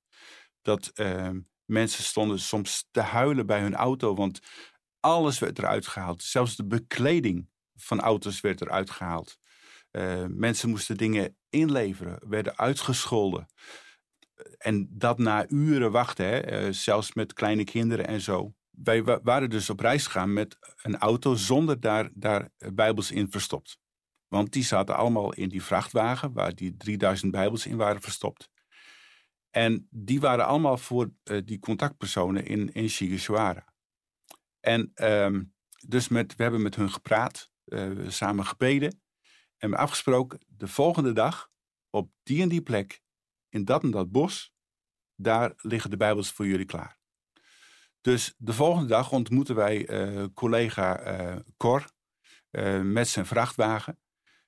Dat 0.61 0.91
uh, 0.95 1.29
mensen 1.67 2.03
stonden 2.03 2.39
soms 2.39 2.87
te 2.91 3.01
huilen 3.01 3.45
bij 3.45 3.61
hun 3.61 3.75
auto, 3.75 4.15
want 4.15 4.39
alles 4.99 5.39
werd 5.39 5.57
eruit 5.57 5.87
gehaald. 5.87 6.23
Zelfs 6.23 6.55
de 6.55 6.65
bekleding 6.65 7.49
van 7.75 7.99
auto's 7.99 8.41
werd 8.41 8.61
eruit 8.61 8.89
gehaald. 8.89 9.37
Uh, 9.91 10.25
mensen 10.27 10.69
moesten 10.69 10.97
dingen 10.97 11.37
inleveren, 11.49 12.19
werden 12.29 12.57
uitgescholden. 12.57 13.47
En 14.57 14.87
dat 14.91 15.17
na 15.17 15.49
uren 15.49 15.91
wachten, 15.91 16.25
hè, 16.25 16.65
uh, 16.67 16.73
zelfs 16.73 17.13
met 17.13 17.33
kleine 17.33 17.63
kinderen 17.63 18.07
en 18.07 18.21
zo. 18.21 18.53
Wij 18.69 19.03
waren 19.03 19.49
dus 19.49 19.69
op 19.69 19.79
reis 19.79 20.05
gegaan 20.05 20.33
met 20.33 20.57
een 20.81 20.97
auto 20.97 21.35
zonder 21.35 21.79
daar, 21.79 22.09
daar 22.13 22.49
Bijbels 22.73 23.11
in 23.11 23.31
verstopt. 23.31 23.79
Want 24.27 24.51
die 24.51 24.63
zaten 24.63 24.95
allemaal 24.95 25.33
in 25.33 25.49
die 25.49 25.63
vrachtwagen 25.63 26.33
waar 26.33 26.55
die 26.55 26.77
3000 26.77 27.31
Bijbels 27.31 27.65
in 27.65 27.77
waren 27.77 28.01
verstopt. 28.01 28.49
En 29.57 29.87
die 29.91 30.19
waren 30.19 30.45
allemaal 30.45 30.77
voor 30.77 31.11
uh, 31.23 31.41
die 31.45 31.59
contactpersonen 31.59 32.45
in, 32.45 32.73
in 32.73 32.89
Shigeshwara. 32.89 33.73
En 34.59 34.91
um, 34.95 35.53
dus 35.87 36.07
met, 36.07 36.35
we 36.35 36.43
hebben 36.43 36.61
met 36.61 36.75
hun 36.75 36.91
gepraat, 36.91 37.51
uh, 37.65 38.09
samen 38.09 38.45
gebeden. 38.45 39.01
En 39.57 39.69
we 39.69 39.77
afgesproken, 39.77 40.39
de 40.47 40.67
volgende 40.67 41.13
dag, 41.13 41.51
op 41.89 42.11
die 42.23 42.41
en 42.41 42.49
die 42.49 42.61
plek, 42.61 43.01
in 43.49 43.65
dat 43.65 43.83
en 43.83 43.91
dat 43.91 44.11
bos, 44.11 44.53
daar 45.15 45.53
liggen 45.55 45.89
de 45.89 45.97
Bijbels 45.97 46.31
voor 46.31 46.47
jullie 46.47 46.65
klaar. 46.65 46.99
Dus 48.01 48.35
de 48.37 48.53
volgende 48.53 48.87
dag 48.87 49.11
ontmoeten 49.11 49.55
wij 49.55 49.89
uh, 49.89 50.25
collega 50.33 51.19
uh, 51.19 51.35
Cor 51.57 51.91
met 52.83 53.07
zijn 53.07 53.25
vrachtwagen. 53.25 53.99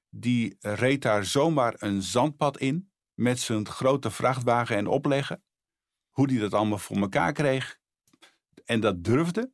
Die 0.10 0.56
reed 0.60 1.02
daar 1.02 1.26
zomaar 1.26 1.76
een 1.78 2.02
zandpad 2.02 2.58
in 2.58 2.92
met 3.20 3.40
zijn 3.40 3.68
grote 3.68 4.12
vrachtwagen 4.12 4.76
en 4.76 4.88
opleggen. 4.88 5.44
Hoe 6.10 6.28
die 6.28 6.40
dat 6.40 6.54
allemaal 6.54 6.78
voor 6.78 6.98
elkaar 6.98 7.34
kreeg. 7.34 7.80
En 8.66 8.80
dat 8.80 9.04
durfde. 9.04 9.52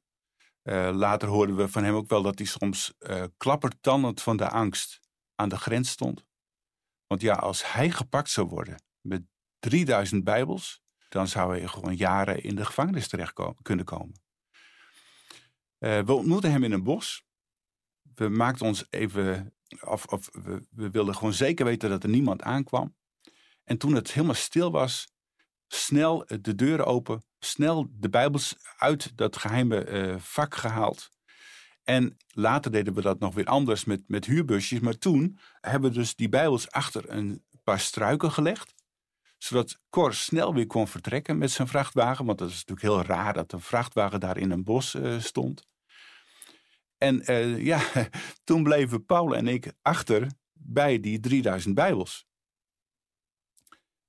later 0.93 1.27
hoorden 1.27 1.55
we 1.55 1.67
van 1.67 1.83
hem 1.83 1.95
ook 1.95 2.09
wel 2.09 2.21
dat 2.21 2.37
hij 2.37 2.47
soms 2.47 2.93
klappertandend 3.37 4.21
van 4.21 4.37
de 4.37 4.49
angst 4.49 4.99
aan 5.35 5.49
de 5.49 5.57
grens 5.57 5.89
stond. 5.89 6.25
Want 7.07 7.21
ja, 7.21 7.33
als 7.33 7.71
hij 7.71 7.91
gepakt 7.91 8.29
zou 8.29 8.47
worden 8.47 8.83
met 9.01 9.23
3000 9.59 10.23
Bijbels, 10.23 10.81
dan 11.09 11.27
zou 11.27 11.57
hij 11.57 11.67
gewoon 11.67 11.95
jaren 11.95 12.43
in 12.43 12.55
de 12.55 12.65
gevangenis 12.65 13.07
terecht 13.07 13.33
kunnen 13.61 13.85
komen. 13.85 14.23
Uh, 15.79 15.99
we 15.99 16.13
ontmoetten 16.13 16.51
hem 16.51 16.63
in 16.63 16.71
een 16.71 16.83
bos. 16.83 17.25
We 18.15 18.29
maakten 18.29 18.65
ons 18.65 18.85
even, 18.89 19.53
of, 19.81 20.05
of 20.05 20.29
we, 20.31 20.67
we, 20.69 20.89
wilden 20.89 21.15
gewoon 21.15 21.33
zeker 21.33 21.65
weten 21.65 21.89
dat 21.89 22.03
er 22.03 22.09
niemand 22.09 22.41
aankwam. 22.41 22.95
En 23.65 23.77
toen 23.77 23.93
het 23.93 24.11
helemaal 24.11 24.35
stil 24.35 24.71
was, 24.71 25.07
snel 25.67 26.25
de 26.41 26.55
deuren 26.55 26.85
open, 26.85 27.23
snel 27.39 27.87
de 27.91 28.09
Bijbels 28.09 28.55
uit 28.77 29.17
dat 29.17 29.37
geheime 29.37 29.87
uh, 29.87 30.15
vak 30.17 30.55
gehaald. 30.55 31.09
En 31.83 32.17
later 32.27 32.71
deden 32.71 32.93
we 32.93 33.01
dat 33.01 33.19
nog 33.19 33.33
weer 33.33 33.45
anders 33.45 33.85
met, 33.85 34.01
met 34.07 34.25
huurbusjes. 34.25 34.79
Maar 34.79 34.97
toen 34.97 35.39
hebben 35.61 35.89
we 35.89 35.97
dus 35.97 36.15
die 36.15 36.29
Bijbels 36.29 36.71
achter 36.71 37.09
een 37.09 37.43
paar 37.63 37.79
struiken 37.79 38.31
gelegd 38.31 38.75
zodat 39.37 39.79
Cor 39.89 40.13
snel 40.13 40.53
weer 40.53 40.67
kon 40.67 40.87
vertrekken 40.87 41.37
met 41.37 41.51
zijn 41.51 41.67
vrachtwagen. 41.67 42.25
Want 42.25 42.37
dat 42.37 42.49
is 42.49 42.65
natuurlijk 42.65 42.81
heel 42.81 43.15
raar 43.15 43.33
dat 43.33 43.51
een 43.51 43.61
vrachtwagen 43.61 44.19
daar 44.19 44.37
in 44.37 44.51
een 44.51 44.63
bos 44.63 44.95
uh, 44.95 45.19
stond. 45.19 45.67
En 46.97 47.23
ja, 47.63 47.81
toen 48.43 48.63
bleven 48.63 49.05
Paul 49.05 49.35
en 49.35 49.47
ik 49.47 49.73
achter 49.81 50.27
bij 50.53 50.99
die 50.99 51.19
3000 51.19 51.75
Bijbels. 51.75 52.25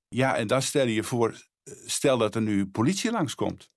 Ja, 0.07 0.35
en 0.35 0.47
dan 0.47 0.61
stel 0.61 0.87
je 0.87 1.03
voor, 1.03 1.47
stel 1.85 2.17
dat 2.17 2.35
er 2.35 2.41
nu 2.41 2.67
politie 2.67 3.11
langskomt. 3.11 3.69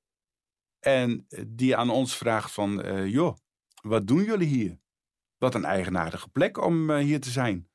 En 0.79 1.27
die 1.47 1.77
aan 1.77 1.91
ons 1.91 2.17
vraagt 2.17 2.53
van, 2.53 2.87
uh, 2.87 3.07
joh, 3.07 3.37
wat 3.83 4.07
doen 4.07 4.25
jullie 4.25 4.49
hier? 4.49 4.79
Wat 5.37 5.55
een 5.55 5.65
eigenaardige 5.65 6.29
plek 6.29 6.59
om 6.59 6.93
hier 6.93 7.21
te 7.21 7.31
zijn. 7.31 7.69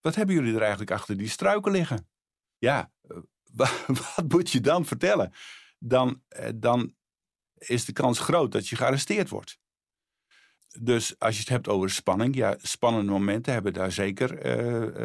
Wat 0.00 0.14
hebben 0.14 0.34
jullie 0.34 0.54
er 0.54 0.60
eigenlijk 0.60 0.90
achter 0.90 1.16
die 1.16 1.28
struiken 1.28 1.72
liggen? 1.72 2.08
Ja, 2.58 2.92
wat 3.96 4.24
moet 4.28 4.50
je 4.50 4.60
dan 4.60 4.84
vertellen? 4.84 5.32
Dan, 5.78 6.22
eh, 6.28 6.50
dan 6.54 6.94
is 7.54 7.84
de 7.84 7.92
kans 7.92 8.18
groot 8.18 8.52
dat 8.52 8.68
je 8.68 8.76
gearresteerd 8.76 9.28
wordt. 9.28 9.60
Dus 10.80 11.18
als 11.18 11.34
je 11.34 11.40
het 11.40 11.48
hebt 11.48 11.68
over 11.68 11.90
spanning, 11.90 12.34
ja, 12.34 12.56
spannende 12.58 13.12
momenten 13.12 13.52
hebben 13.52 13.72
we 13.72 13.78
daar 13.78 13.92
zeker 13.92 14.42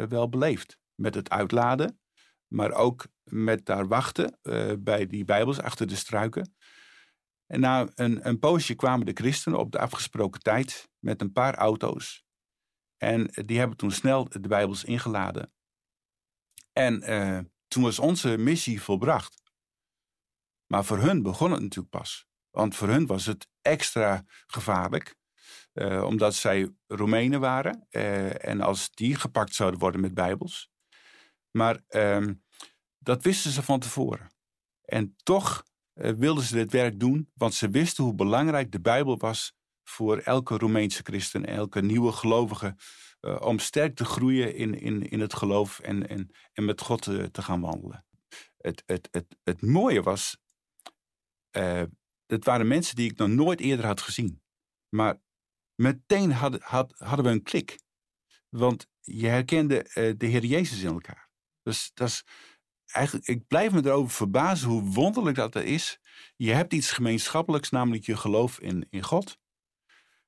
wel 0.08 0.28
beleefd. 0.28 0.78
Met 0.94 1.14
het 1.14 1.30
uitladen, 1.30 2.00
maar 2.48 2.72
ook 2.72 3.06
met 3.22 3.66
daar 3.66 3.86
wachten 3.86 4.38
uh, 4.42 4.72
bij 4.78 5.06
die 5.06 5.24
Bijbels 5.24 5.60
achter 5.60 5.86
de 5.86 5.96
struiken. 5.96 6.56
En 7.46 7.60
na 7.60 7.88
een, 7.94 8.26
een 8.28 8.38
poosje 8.38 8.74
kwamen 8.74 9.06
de 9.06 9.12
christenen 9.12 9.58
op 9.58 9.72
de 9.72 9.78
afgesproken 9.78 10.40
tijd 10.40 10.88
met 10.98 11.20
een 11.20 11.32
paar 11.32 11.54
auto's. 11.54 12.24
En 12.96 13.26
die 13.46 13.58
hebben 13.58 13.76
toen 13.76 13.90
snel 13.90 14.28
de 14.28 14.48
Bijbels 14.48 14.84
ingeladen. 14.84 15.52
En 16.72 17.00
toen 17.68 17.82
was 17.82 17.98
onze 17.98 18.36
missie 18.36 18.82
volbracht. 18.82 19.42
Maar 20.66 20.84
voor 20.84 20.98
hun 20.98 21.22
begon 21.22 21.50
het 21.50 21.60
natuurlijk 21.60 21.90
pas. 21.90 22.26
Want 22.50 22.76
voor 22.76 22.88
hun 22.88 23.06
was 23.06 23.26
het 23.26 23.48
extra 23.60 24.24
gevaarlijk. 24.46 25.16
Uh, 25.72 26.02
omdat 26.04 26.34
zij 26.34 26.74
Roemenen 26.86 27.40
waren. 27.40 27.86
En 28.40 28.60
als 28.60 28.90
die 28.90 29.14
gepakt 29.14 29.54
zouden 29.54 29.80
worden 29.80 30.00
met 30.00 30.14
Bijbels. 30.14 30.70
Maar 31.58 31.80
uh, 31.90 32.26
dat 32.98 33.22
wisten 33.22 33.50
ze 33.50 33.62
van 33.62 33.80
tevoren. 33.80 34.30
En 34.84 35.16
toch 35.22 35.64
eh, 35.92 36.12
wilden 36.12 36.44
ze 36.44 36.54
dit 36.54 36.72
werk 36.72 37.00
doen. 37.00 37.30
Want 37.34 37.54
ze 37.54 37.70
wisten 37.70 38.04
hoe 38.04 38.14
belangrijk 38.14 38.72
de 38.72 38.80
Bijbel 38.80 39.18
was. 39.18 39.56
Voor 39.84 40.18
elke 40.18 40.56
Roemeense 40.56 41.02
christen, 41.02 41.46
elke 41.46 41.82
nieuwe 41.82 42.12
gelovige 42.12 42.76
uh, 43.20 43.40
om 43.40 43.58
sterk 43.58 43.96
te 43.96 44.04
groeien 44.04 44.54
in, 44.54 44.80
in, 44.80 45.08
in 45.08 45.20
het 45.20 45.34
geloof 45.34 45.78
en, 45.78 46.08
en, 46.08 46.30
en 46.52 46.64
met 46.64 46.80
God 46.80 47.06
uh, 47.06 47.24
te 47.24 47.42
gaan 47.42 47.60
wandelen. 47.60 48.06
Het, 48.56 48.82
het, 48.86 49.08
het, 49.10 49.36
het 49.44 49.62
mooie 49.62 50.02
was, 50.02 50.38
uh, 51.56 51.82
het 52.26 52.44
waren 52.44 52.68
mensen 52.68 52.96
die 52.96 53.10
ik 53.10 53.18
nog 53.18 53.28
nooit 53.28 53.60
eerder 53.60 53.86
had 53.86 54.00
gezien. 54.00 54.42
Maar 54.88 55.20
meteen 55.74 56.32
had, 56.32 56.62
hadden 56.96 57.24
we 57.24 57.30
een 57.30 57.42
klik. 57.42 57.78
Want 58.48 58.86
je 59.00 59.26
herkende 59.26 59.82
de 60.16 60.26
Heer 60.26 60.44
Jezus 60.44 60.82
in 60.82 60.92
elkaar. 60.92 61.27
Dus 61.68 61.90
dat 61.94 62.08
is 62.08 62.24
eigenlijk, 62.86 63.26
ik 63.26 63.46
blijf 63.46 63.72
me 63.72 63.84
erover 63.84 64.10
verbazen 64.10 64.68
hoe 64.68 64.82
wonderlijk 64.82 65.36
dat 65.36 65.54
er 65.54 65.64
is. 65.64 65.98
Je 66.36 66.52
hebt 66.52 66.72
iets 66.72 66.92
gemeenschappelijks, 66.92 67.70
namelijk 67.70 68.04
je 68.04 68.16
geloof 68.16 68.60
in, 68.60 68.86
in 68.90 69.02
God. 69.02 69.38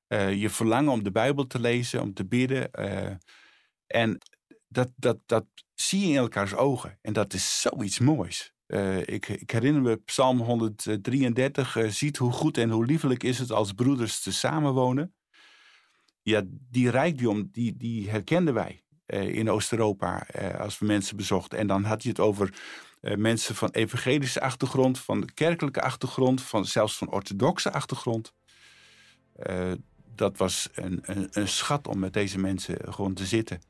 Uh, 0.07 0.33
je 0.33 0.49
verlangen 0.49 0.91
om 0.91 1.03
de 1.03 1.11
Bijbel 1.11 1.47
te 1.47 1.59
lezen, 1.59 2.01
om 2.01 2.13
te 2.13 2.25
bidden. 2.25 2.69
Uh, 2.79 3.15
en 3.87 4.17
dat, 4.67 4.91
dat, 4.95 5.17
dat 5.25 5.45
zie 5.73 5.99
je 5.99 6.07
in 6.07 6.17
elkaars 6.17 6.53
ogen. 6.53 6.97
En 7.01 7.13
dat 7.13 7.33
is 7.33 7.61
zoiets 7.61 7.99
moois. 7.99 8.53
Uh, 8.67 8.99
ik, 8.99 9.27
ik, 9.27 9.51
herinner 9.51 9.81
me 9.81 9.97
Psalm 9.97 10.39
133. 10.39 11.77
ziet 11.89 12.17
hoe 12.17 12.31
goed 12.31 12.57
en 12.57 12.69
hoe 12.69 12.85
liefelijk 12.85 13.23
is 13.23 13.39
het 13.39 13.51
als 13.51 13.73
broeders 13.73 14.21
te 14.21 14.31
samenwonen. 14.31 15.15
Ja, 16.21 16.41
die 16.47 16.89
rijkdom, 16.89 17.49
die, 17.51 17.77
die 17.77 18.09
herkenden 18.09 18.53
wij 18.53 18.83
in 19.11 19.49
Oost-Europa 19.49 20.25
als 20.59 20.79
we 20.79 20.85
mensen 20.85 21.17
bezochten. 21.17 21.57
En 21.57 21.67
dan 21.67 21.83
had 21.83 22.03
je 22.03 22.09
het 22.09 22.19
over 22.19 22.53
mensen 23.01 23.55
van 23.55 23.69
evangelische 23.69 24.41
achtergrond, 24.41 24.99
van 24.99 25.29
kerkelijke 25.33 25.81
achtergrond, 25.81 26.41
van, 26.41 26.65
zelfs 26.65 26.97
van 26.97 27.11
orthodoxe 27.11 27.71
achtergrond 27.71 28.33
dat 30.15 30.37
was 30.37 30.69
een, 30.73 30.99
een, 31.01 31.27
een, 31.31 31.47
schat 31.47 31.87
om 31.87 31.99
met 31.99 32.13
deze 32.13 32.39
mensen 32.39 32.77
gewoon 32.93 33.13
te 33.13 33.25
zitten. 33.25 33.61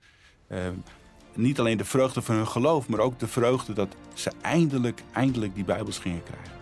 Niet 1.34 1.60
alleen 1.60 1.78
de 1.78 1.86
vreugde 1.86 2.22
van 2.22 2.36
hun 2.36 2.48
geloof, 2.48 2.88
maar 2.88 3.00
ook 3.00 3.20
de 3.20 3.28
vreugde 3.28 3.74
dat 3.74 3.96
ze 4.14 4.32
eindelijk, 4.42 5.04
eindelijk 5.14 5.56
die 5.56 5.64
Bijbels 5.64 5.98
gingen 5.98 6.24
krijgen. 6.24 6.61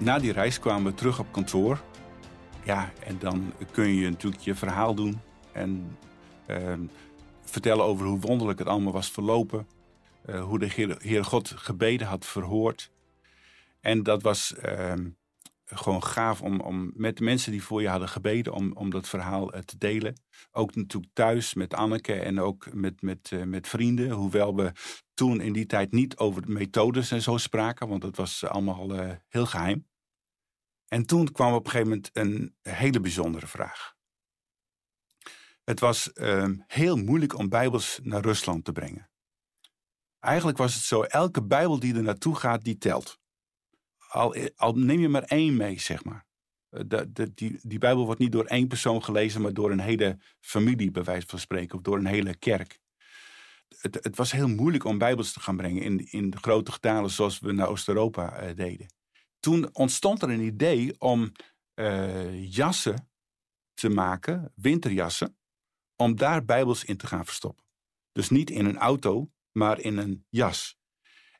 Na 0.00 0.18
die 0.18 0.32
reis 0.32 0.58
kwamen 0.58 0.90
we 0.90 0.98
terug 0.98 1.18
op 1.18 1.32
kantoor. 1.32 1.80
Ja, 2.64 2.92
en 3.04 3.18
dan 3.18 3.52
kun 3.72 3.94
je 3.94 4.08
natuurlijk 4.08 4.42
je 4.42 4.54
verhaal 4.54 4.94
doen 4.94 5.20
en 5.52 5.96
uh, 6.46 6.72
vertellen 7.40 7.84
over 7.84 8.06
hoe 8.06 8.20
wonderlijk 8.20 8.58
het 8.58 8.68
allemaal 8.68 8.92
was 8.92 9.10
verlopen. 9.10 9.66
Uh, 10.26 10.42
hoe 10.42 10.58
de 10.58 10.96
Heer, 11.00 11.24
God 11.24 11.52
gebeden 11.56 12.06
had 12.06 12.26
verhoord. 12.26 12.90
En 13.80 14.02
dat 14.02 14.22
was 14.22 14.54
uh, 14.64 14.92
gewoon 15.64 16.04
gaaf 16.04 16.42
om, 16.42 16.60
om 16.60 16.90
met 16.94 17.20
mensen 17.20 17.52
die 17.52 17.62
voor 17.62 17.82
je 17.82 17.88
hadden 17.88 18.08
gebeden 18.08 18.52
om, 18.52 18.72
om 18.72 18.90
dat 18.90 19.08
verhaal 19.08 19.46
te 19.64 19.78
delen. 19.78 20.20
Ook 20.50 20.74
natuurlijk 20.74 21.12
thuis 21.12 21.54
met 21.54 21.74
Anneke 21.74 22.14
en 22.14 22.40
ook 22.40 22.72
met, 22.72 23.02
met, 23.02 23.32
met 23.44 23.68
vrienden. 23.68 24.10
Hoewel 24.10 24.56
we 24.56 24.72
toen 25.14 25.40
in 25.40 25.52
die 25.52 25.66
tijd 25.66 25.92
niet 25.92 26.16
over 26.16 26.42
de 26.46 26.52
methodes 26.52 27.10
en 27.10 27.22
zo 27.22 27.36
spraken, 27.36 27.88
want 27.88 28.02
dat 28.02 28.16
was 28.16 28.44
allemaal 28.44 28.90
heel 29.28 29.46
geheim. 29.46 29.88
En 30.90 31.06
toen 31.06 31.32
kwam 31.32 31.52
op 31.52 31.64
een 31.64 31.70
gegeven 31.70 31.88
moment 31.88 32.10
een 32.12 32.54
hele 32.62 33.00
bijzondere 33.00 33.46
vraag. 33.46 33.94
Het 35.64 35.80
was 35.80 36.12
ehm, 36.12 36.56
heel 36.66 36.96
moeilijk 36.96 37.38
om 37.38 37.48
Bijbels 37.48 38.00
naar 38.02 38.22
Rusland 38.22 38.64
te 38.64 38.72
brengen. 38.72 39.10
Eigenlijk 40.18 40.58
was 40.58 40.74
het 40.74 40.82
zo, 40.82 41.02
elke 41.02 41.42
Bijbel 41.42 41.80
die 41.80 41.94
er 41.94 42.02
naartoe 42.02 42.36
gaat, 42.36 42.64
die 42.64 42.78
telt. 42.78 43.18
Al, 44.08 44.36
al 44.56 44.72
neem 44.72 45.00
je 45.00 45.08
maar 45.08 45.22
één 45.22 45.56
mee, 45.56 45.80
zeg 45.80 46.04
maar. 46.04 46.26
Eh, 46.68 47.00
die, 47.34 47.58
die 47.62 47.78
Bijbel 47.78 48.04
wordt 48.04 48.20
niet 48.20 48.32
door 48.32 48.44
één 48.44 48.68
persoon 48.68 49.04
gelezen, 49.04 49.40
maar 49.40 49.54
door 49.54 49.70
een 49.70 49.80
hele 49.80 50.18
familie, 50.40 50.90
bij 50.90 51.04
wijze 51.04 51.26
van 51.26 51.38
spreken, 51.38 51.76
of 51.76 51.82
door 51.82 51.98
een 51.98 52.06
hele 52.06 52.36
kerk. 52.36 52.80
Het, 53.68 53.94
het 53.94 54.16
was 54.16 54.32
heel 54.32 54.48
moeilijk 54.48 54.84
om 54.84 54.98
Bijbels 54.98 55.32
te 55.32 55.40
gaan 55.40 55.56
brengen 55.56 55.82
in, 55.82 56.10
in 56.10 56.30
de 56.30 56.36
grote 56.36 56.72
getalen 56.72 57.10
zoals 57.10 57.38
we 57.38 57.52
naar 57.52 57.68
Oost-Europa 57.68 58.42
uh, 58.42 58.56
deden. 58.56 58.86
Toen 59.40 59.74
ontstond 59.74 60.22
er 60.22 60.30
een 60.30 60.40
idee 60.40 61.00
om 61.00 61.32
uh, 61.74 62.52
jassen 62.52 63.10
te 63.74 63.88
maken, 63.88 64.52
winterjassen, 64.54 65.38
om 65.96 66.16
daar 66.16 66.44
Bijbels 66.44 66.84
in 66.84 66.96
te 66.96 67.06
gaan 67.06 67.24
verstoppen. 67.24 67.64
Dus 68.12 68.30
niet 68.30 68.50
in 68.50 68.64
een 68.64 68.78
auto, 68.78 69.30
maar 69.52 69.80
in 69.80 69.96
een 69.96 70.26
jas. 70.28 70.78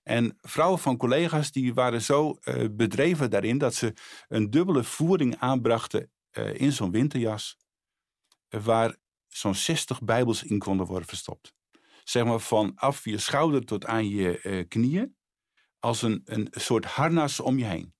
En 0.02 0.38
vrouwen 0.40 0.78
van 0.78 0.96
collega's 0.96 1.52
die 1.52 1.74
waren 1.74 2.02
zo 2.02 2.38
uh, 2.42 2.64
bedreven 2.70 3.30
daarin 3.30 3.58
dat 3.58 3.74
ze 3.74 3.94
een 4.28 4.50
dubbele 4.50 4.84
voering 4.84 5.36
aanbrachten 5.38 6.10
uh, 6.32 6.54
in 6.54 6.72
zo'n 6.72 6.90
winterjas, 6.90 7.56
waar 8.48 8.96
zo'n 9.26 9.54
60 9.54 10.02
Bijbels 10.02 10.42
in 10.42 10.58
konden 10.58 10.86
worden 10.86 11.08
verstopt. 11.08 11.54
Zeg 12.04 12.24
maar 12.24 12.40
vanaf 12.40 13.04
je 13.04 13.18
schouder 13.18 13.64
tot 13.64 13.86
aan 13.86 14.08
je 14.08 14.64
knieën, 14.68 15.16
als 15.80 16.02
een, 16.02 16.22
een 16.24 16.48
soort 16.50 16.84
harnas 16.84 17.40
om 17.40 17.58
je 17.58 17.64
heen. 17.64 17.94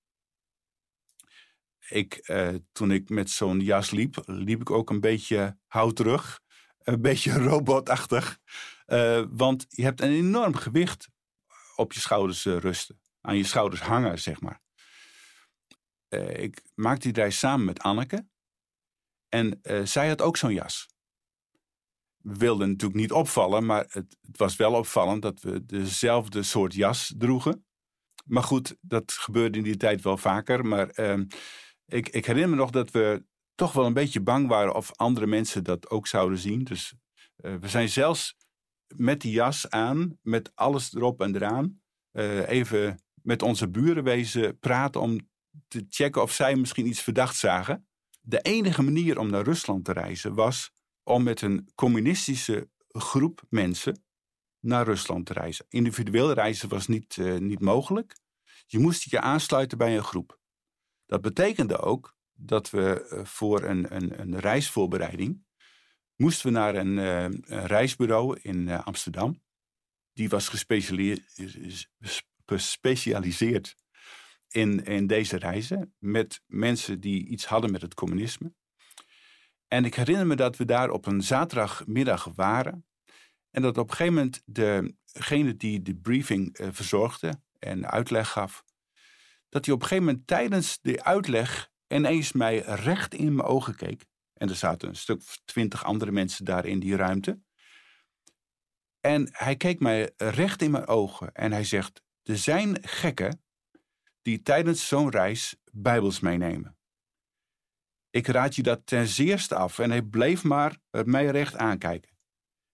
Ik, 1.89 2.33
toen 2.73 2.91
ik 2.91 3.09
met 3.09 3.31
zo'n 3.31 3.61
jas 3.61 3.91
liep, 3.91 4.23
liep 4.27 4.61
ik 4.61 4.71
ook 4.71 4.91
een 4.91 5.01
beetje 5.01 5.59
houterig 5.67 6.41
een 6.83 7.01
beetje 7.01 7.33
robotachtig. 7.49 8.39
Uh, 8.87 9.25
want 9.31 9.67
je 9.69 9.83
hebt 9.83 10.01
een 10.01 10.13
enorm 10.13 10.55
gewicht 10.55 11.09
op 11.77 11.93
je 11.93 12.01
schouders 12.01 12.45
uh, 12.45 12.57
rusten. 12.57 13.01
Aan 13.21 13.37
je 13.37 13.45
schouders 13.45 13.81
hangen, 13.81 14.19
zeg 14.19 14.41
maar. 14.41 14.61
Ik 16.33 16.63
maakte 16.75 17.13
die 17.13 17.23
reis 17.23 17.39
samen 17.39 17.65
met 17.65 17.79
Anneke. 17.79 18.29
En 19.29 19.61
zij 19.85 20.09
had 20.09 20.21
ook 20.21 20.37
zo'n 20.37 20.53
jas. 20.53 20.89
We 22.17 22.37
wilden 22.37 22.69
natuurlijk 22.69 23.01
niet 23.01 23.13
opvallen, 23.13 23.67
maar 23.67 23.85
het, 23.89 24.17
het, 24.21 24.37
was 24.37 24.57
wel 24.57 24.75
opvallend 24.75 25.23
dat 25.23 25.41
we 25.41 25.67
dezelfde 25.67 26.43
soort 26.43 26.75
jas 26.75 27.15
droegen. 27.19 27.67
Maar 28.31 28.43
goed, 28.43 28.77
dat 28.81 29.13
gebeurde 29.13 29.59
in 29.59 29.65
die 29.65 29.77
tijd 29.77 30.03
wel 30.03 30.17
vaker. 30.17 30.67
Maar 30.67 30.89
ehm, 30.89 31.25
ik, 31.87 32.09
ik 32.09 32.27
herinner 32.27 32.51
me 32.51 32.57
nog 32.57 32.71
dat 32.71 32.91
we 32.91 33.25
toch 33.55 33.73
wel 33.73 33.87
een 33.87 33.93
beetje 33.93 34.21
bang 34.21 34.49
waren 34.49 34.75
of 34.75 34.93
andere 34.97 35.27
mensen 35.27 35.65
dat 35.65 35.91
ook 35.91 36.07
zouden 36.07 36.39
zien. 36.39 36.65
Dus 36.65 36.95
uh, 37.37 37.55
we 37.55 37.69
zijn 37.69 37.89
zelfs 37.89 38.37
met 38.97 39.21
die 39.21 39.33
jas 39.33 39.71
aan, 39.71 40.19
met 40.23 40.51
alles 40.55 40.95
erop 40.95 41.21
en 41.21 41.35
eraan, 41.35 41.81
uh, 42.13 42.49
even 42.49 43.03
met 43.23 43.43
onze 43.43 43.69
buren 43.69 44.05
wezen 44.05 44.59
praten 44.59 45.01
om 45.01 45.29
te 45.69 45.87
checken 45.89 46.23
of 46.23 46.33
zij 46.33 46.57
misschien 46.57 46.87
iets 46.87 47.03
verdacht 47.03 47.37
zagen. 47.37 47.89
De 48.21 48.41
enige 48.41 48.83
manier 48.83 49.19
om 49.19 49.31
naar 49.31 49.45
Rusland 49.45 49.85
te 49.85 49.93
reizen 49.93 50.35
was 50.35 50.73
om 51.03 51.23
met 51.23 51.43
een 51.43 51.71
communistische 51.75 52.69
groep 52.89 53.43
mensen 53.49 54.05
naar 54.61 54.85
Rusland 54.85 55.27
te 55.27 55.33
reizen. 55.33 55.67
Individueel 55.69 56.33
reizen 56.33 56.69
was 56.69 56.87
niet, 56.87 57.17
uh, 57.17 57.39
niet 57.39 57.61
mogelijk. 57.61 58.17
Je 58.67 58.79
moest 58.79 59.11
je 59.11 59.21
aansluiten 59.21 59.79
bij 59.79 59.97
een 59.97 60.05
groep. 60.05 60.39
Dat 61.07 61.21
betekende 61.21 61.79
ook 61.79 62.17
dat 62.33 62.71
we 62.71 63.09
eh, 63.09 63.25
voor 63.25 63.63
een, 63.63 63.95
een, 63.95 64.21
een 64.21 64.39
reisvoorbereiding 64.39 65.45
moesten 66.17 66.47
we 66.47 66.53
naar 66.53 66.75
een, 66.75 66.97
uh, 66.97 67.23
een 67.23 67.67
reisbureau 67.67 68.39
in 68.43 68.69
Amsterdam. 68.69 69.43
Die 70.13 70.29
was 70.29 70.49
gespecialiseerd 72.45 73.77
in, 74.49 74.85
in 74.85 75.07
deze 75.07 75.37
reizen 75.37 75.95
met 75.99 76.43
mensen 76.47 77.01
die 77.01 77.27
iets 77.27 77.47
hadden 77.47 77.71
met 77.71 77.83
het 77.83 77.95
communisme. 77.95 78.53
En 79.69 79.85
ik 79.85 79.95
herinner 79.95 80.27
me 80.27 80.37
dat 80.37 80.57
we 80.57 80.65
daar 80.65 80.91
op 80.91 81.07
een 81.07 81.23
zaterdagmiddag 81.23 82.25
waren. 82.25 82.85
En 83.51 83.63
dat 83.63 83.79
op 83.79 83.91
een 83.91 83.97
gegeven 83.97 84.15
moment 84.15 84.43
degene 85.13 85.57
die 85.57 85.83
de 85.83 85.95
briefing 85.95 86.59
uh, 86.59 86.69
verzorgde 86.71 87.41
en 87.59 87.91
uitleg 87.91 88.29
gaf, 88.29 88.65
dat 89.49 89.65
hij 89.65 89.75
op 89.75 89.81
een 89.81 89.87
gegeven 89.87 90.09
moment 90.09 90.27
tijdens 90.27 90.79
de 90.81 91.05
uitleg 91.05 91.71
ineens 91.89 92.33
mij 92.33 92.59
recht 92.59 93.15
in 93.15 93.35
mijn 93.35 93.49
ogen 93.49 93.77
keek. 93.77 94.07
En 94.35 94.49
er 94.49 94.57
zaten 94.57 94.89
een 94.89 94.97
stuk 94.97 95.23
twintig 95.45 95.85
andere 95.85 96.11
mensen 96.11 96.45
daar 96.45 96.67
in 96.67 96.81
die 96.81 96.97
ruimte. 96.97 97.41
En 99.01 99.29
hij 99.33 99.57
keek 99.57 99.81
mij 99.81 100.13
recht 100.17 100.63
in 100.63 100.71
mijn 100.71 100.87
ogen 100.87 101.33
en 101.33 101.53
hij 101.53 101.65
zegt: 101.65 102.03
Er 102.23 102.39
zijn 102.39 102.79
gekken 102.81 103.43
die 104.23 104.43
tijdens 104.43 104.89
zo'n 104.89 105.11
reis 105.11 105.57
Bijbels 105.73 106.21
meenemen. 106.21 106.79
Ik 108.11 108.27
raad 108.27 108.55
je 108.55 108.63
dat 108.63 108.87
ten 108.87 109.07
zeerste 109.07 109.55
af. 109.55 109.79
En 109.79 109.91
hij 109.91 110.03
bleef 110.03 110.45
maar 110.45 110.79
mij 111.05 111.27
recht 111.27 111.57
aankijken. 111.57 112.10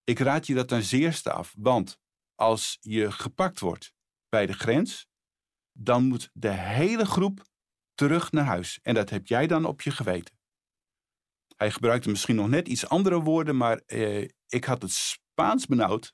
Ik 0.07 0.19
raad 0.19 0.47
je 0.47 0.53
dat 0.53 0.67
ten 0.67 0.83
zeerste 0.83 1.31
af, 1.31 1.53
want 1.57 1.99
als 2.35 2.77
je 2.81 3.11
gepakt 3.11 3.59
wordt 3.59 3.93
bij 4.29 4.45
de 4.45 4.53
grens, 4.53 5.07
dan 5.71 6.03
moet 6.03 6.29
de 6.33 6.51
hele 6.51 7.05
groep 7.05 7.41
terug 7.93 8.31
naar 8.31 8.45
huis. 8.45 8.79
En 8.81 8.93
dat 8.93 9.09
heb 9.09 9.27
jij 9.27 9.47
dan 9.47 9.65
op 9.65 9.81
je 9.81 9.91
geweten. 9.91 10.39
Hij 11.55 11.71
gebruikte 11.71 12.09
misschien 12.09 12.35
nog 12.35 12.47
net 12.47 12.67
iets 12.67 12.87
andere 12.87 13.21
woorden, 13.21 13.57
maar 13.57 13.81
eh, 13.85 14.27
ik 14.47 14.63
had 14.63 14.81
het 14.81 14.91
Spaans 14.91 15.65
benauwd. 15.65 16.13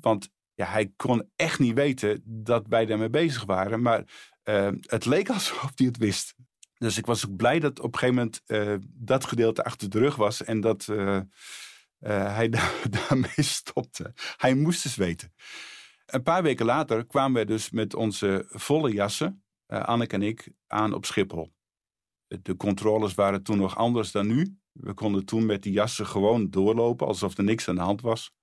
Want 0.00 0.28
ja, 0.54 0.66
hij 0.66 0.92
kon 0.96 1.30
echt 1.36 1.58
niet 1.58 1.74
weten 1.74 2.22
dat 2.24 2.66
wij 2.68 2.86
daarmee 2.86 3.10
bezig 3.10 3.44
waren. 3.44 3.82
Maar 3.82 4.04
eh, 4.42 4.72
het 4.80 5.04
leek 5.04 5.28
alsof 5.30 5.72
hij 5.74 5.86
het 5.86 5.96
wist. 5.96 6.34
Dus 6.78 6.98
ik 6.98 7.06
was 7.06 7.26
ook 7.26 7.36
blij 7.36 7.58
dat 7.60 7.80
op 7.80 7.92
een 7.92 7.98
gegeven 7.98 8.14
moment 8.14 8.42
uh, 8.46 8.74
dat 8.92 9.24
gedeelte 9.24 9.64
achter 9.64 9.90
de 9.90 9.98
rug 9.98 10.16
was. 10.16 10.44
En 10.44 10.60
dat 10.60 10.88
uh, 12.00 12.34
hij 12.34 12.48
daarmee 13.08 13.42
stopte. 13.42 14.12
Hij 14.36 14.54
moest 14.54 14.84
eens 14.84 14.96
weten. 14.96 15.34
Een 16.06 16.22
paar 16.22 16.42
weken 16.42 16.66
later 16.66 17.06
kwamen 17.06 17.40
we 17.40 17.46
dus 17.46 17.70
met 17.70 17.94
onze 17.94 18.44
volle 18.48 18.92
jassen 18.92 19.44
uh, 19.68 20.00
en 20.12 20.22
ik 20.22 20.52
aan 20.66 20.92
op 20.92 21.04
Schiphol. 21.04 21.54
De 22.26 22.56
controles 22.56 23.14
waren 23.14 23.42
toen 23.42 23.58
nog 23.58 23.76
anders 23.76 24.10
dan 24.10 24.26
nu. 24.26 24.58
We 24.72 24.94
konden 24.94 25.24
toen 25.24 25.46
met 25.46 25.62
die 25.62 25.72
jassen 25.72 26.06
gewoon 26.06 26.50
doorlopen 26.50 27.06
alsof 27.06 27.38
er 27.38 27.44
niks 27.44 27.68
aan 27.68 27.74
de 27.74 27.80
hand 27.80 28.00
was. 28.00 28.34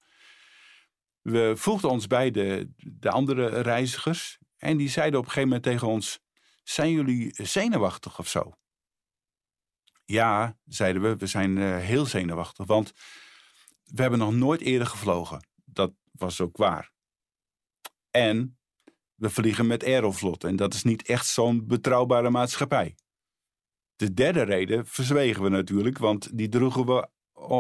We 1.22 1.54
voegden 1.56 1.90
ons 1.90 2.08
bij 2.08 2.32
de, 2.32 2.72
de 2.76 3.10
andere 3.10 3.62
reizigers 3.62 4.40
en 4.58 4.78
die 4.78 4.90
zeiden 4.90 5.20
op 5.20 5.26
een 5.26 5.32
gegeven 5.32 5.50
moment 5.50 5.68
tegen 5.68 5.88
ons: 5.88 6.20
Zijn 6.64 6.92
jullie 6.92 7.34
zenuwachtig 7.34 8.20
of 8.20 8.28
zo? 8.28 8.54
Ja, 10.06 10.58
zeiden 10.66 11.02
we, 11.02 11.16
we 11.16 11.28
zijn 11.28 11.58
uh, 11.58 11.78
heel 11.78 12.06
zenuwachtig, 12.06 12.66
want 12.66 12.94
we 13.84 14.02
hebben 14.02 14.20
nog 14.20 14.34
nooit 14.34 14.62
eerder 14.62 14.88
gevlogen. 14.88 15.48
Dat 15.66 15.94
was 16.12 16.42
ook 16.42 16.58
waar. 16.58 16.92
En 18.12 18.58
we 19.16 19.30
vliegen 19.30 19.68
met 19.68 19.84
Aeroflot 19.84 20.44
en 20.44 20.56
dat 20.56 20.74
is 20.74 20.84
niet 20.84 21.08
echt 21.08 21.28
zo'n 21.28 21.68
betrouwbare 21.68 22.30
maatschappij. 22.30 22.96
De 23.96 24.14
derde 24.14 24.42
reden 24.42 24.86
verzwegen 24.86 25.44
we 25.44 25.50
natuurlijk, 25.50 25.98
want 25.98 26.38
die 26.38 26.50
droegen 26.50 26.86
we 26.86 27.08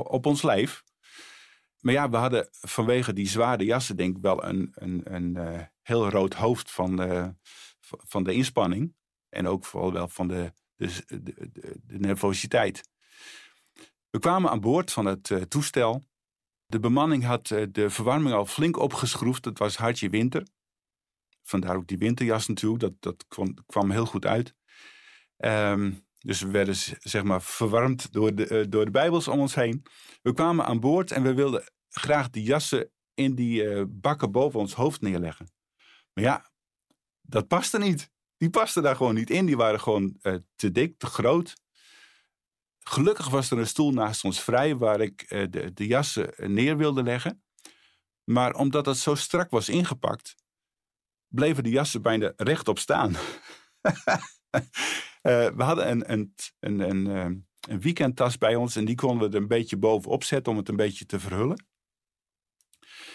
op 0.10 0.26
ons 0.26 0.42
lijf. 0.42 0.84
Maar 1.80 1.94
ja, 1.94 2.10
we 2.10 2.18
hadden 2.18 2.48
vanwege 2.52 3.14
die 3.14 3.28
zware 3.28 3.64
jassen 3.66 3.96
denk 3.96 4.16
ik 4.16 4.22
wel 4.22 4.44
een, 4.44 4.72
een, 4.74 5.14
een 5.14 5.36
uh, 5.36 5.62
heel 5.82 6.10
rood 6.10 6.34
hoofd 6.34 6.72
van, 6.72 7.02
uh, 7.02 7.28
van 7.80 8.24
de 8.24 8.34
inspanning. 8.34 8.96
En 9.30 9.48
ook 9.48 9.66
vooral 9.66 9.94
wel 9.94 10.08
van 10.08 10.28
de, 10.28 10.54
de, 10.76 11.04
de, 11.08 11.50
de 11.84 12.00
nervositeit. 12.00 12.90
We 14.10 14.20
kwamen 14.20 14.52
aan 14.52 14.60
boord 14.60 14.92
van 14.92 15.06
het 15.06 15.30
uh, 15.30 15.42
toestel. 15.42 16.04
De 16.66 16.80
bemanning 16.80 17.24
had 17.24 17.48
de 17.48 17.90
verwarming 17.90 18.36
al 18.36 18.46
flink 18.46 18.78
opgeschroefd. 18.78 19.46
Het 19.46 19.58
was 19.58 19.78
hartje 19.78 20.10
winter. 20.10 20.48
Vandaar 21.42 21.76
ook 21.76 21.88
die 21.88 21.98
winterjas 21.98 22.48
natuurlijk. 22.48 22.82
Dat, 22.82 22.94
dat 23.00 23.26
kwam, 23.66 23.92
heel 23.92 24.06
goed 24.06 24.26
uit. 24.26 24.56
Um, 25.38 26.06
dus 26.20 26.42
we 26.42 26.52
werden 26.52 26.76
zeg 27.00 27.24
maar 27.24 27.42
verwarmd 27.42 28.12
door 28.12 28.36
de, 28.36 28.50
uh, 28.50 28.66
door 28.70 28.86
de 28.86 28.92
Bijbels 28.92 29.28
om 29.28 29.40
ons 29.40 29.56
heen. 29.56 29.86
We 30.22 30.34
kwamen 30.34 30.66
aan 30.66 30.80
boord 30.80 31.12
en 31.12 31.24
we 31.24 31.34
wilden 31.34 31.64
graag 31.90 32.30
die 32.30 32.44
jassen 32.44 32.92
in 33.14 33.36
die 33.36 33.64
uh, 33.64 33.84
bakken 33.88 34.32
boven 34.32 34.60
ons 34.60 34.74
hoofd 34.74 35.02
neerleggen. 35.02 35.52
Maar 36.14 36.24
ja, 36.24 36.52
dat 37.22 37.48
paste 37.48 37.80
niet. 37.80 38.12
Die 38.38 38.50
pasten 38.50 38.84
daar 38.84 38.96
gewoon 38.96 39.16
niet 39.16 39.30
in. 39.30 39.46
Die 39.46 39.58
waren 39.58 39.80
gewoon 39.80 40.20
te 40.56 40.72
dik, 40.72 40.98
te 40.98 41.06
groot. 41.06 41.54
Gelukkig 42.84 43.30
was 43.30 43.52
er 43.52 43.58
een 43.58 43.68
stoel 43.68 43.92
naast 43.92 44.24
ons 44.24 44.42
vrij 44.42 44.76
waar 44.76 45.02
ik 45.02 45.26
uh, 45.32 45.46
de, 45.50 45.74
de 45.74 45.88
jassen 45.88 46.34
neer 46.54 46.78
wilde 46.78 47.04
leggen. 47.04 47.44
Maar 48.24 48.54
omdat 48.54 48.86
het 48.86 48.98
zo 48.98 49.16
strak 49.16 49.50
was 49.50 49.70
ingepakt, 49.70 50.36
bleven 51.28 51.64
de 51.64 51.70
jassen 51.70 52.02
bijna 52.02 52.34
rechtop 52.36 52.80
staan. 52.80 53.12
uh, 53.12 53.18
we 55.58 55.64
hadden 55.64 55.90
een, 55.90 56.12
een, 56.12 56.34
een, 56.60 56.80
een, 56.80 57.06
een 57.68 57.82
weekendtas 57.82 58.38
bij 58.38 58.56
ons 58.56 58.76
en 58.76 58.86
die 58.86 58.96
konden 58.96 59.30
we 59.30 59.36
er 59.36 59.42
een 59.42 59.48
beetje 59.48 59.78
bovenop 59.78 60.24
zetten 60.24 60.52
om 60.52 60.58
het 60.58 60.70
een 60.70 60.76
beetje 60.76 61.06
te 61.06 61.20
verhullen. 61.20 61.66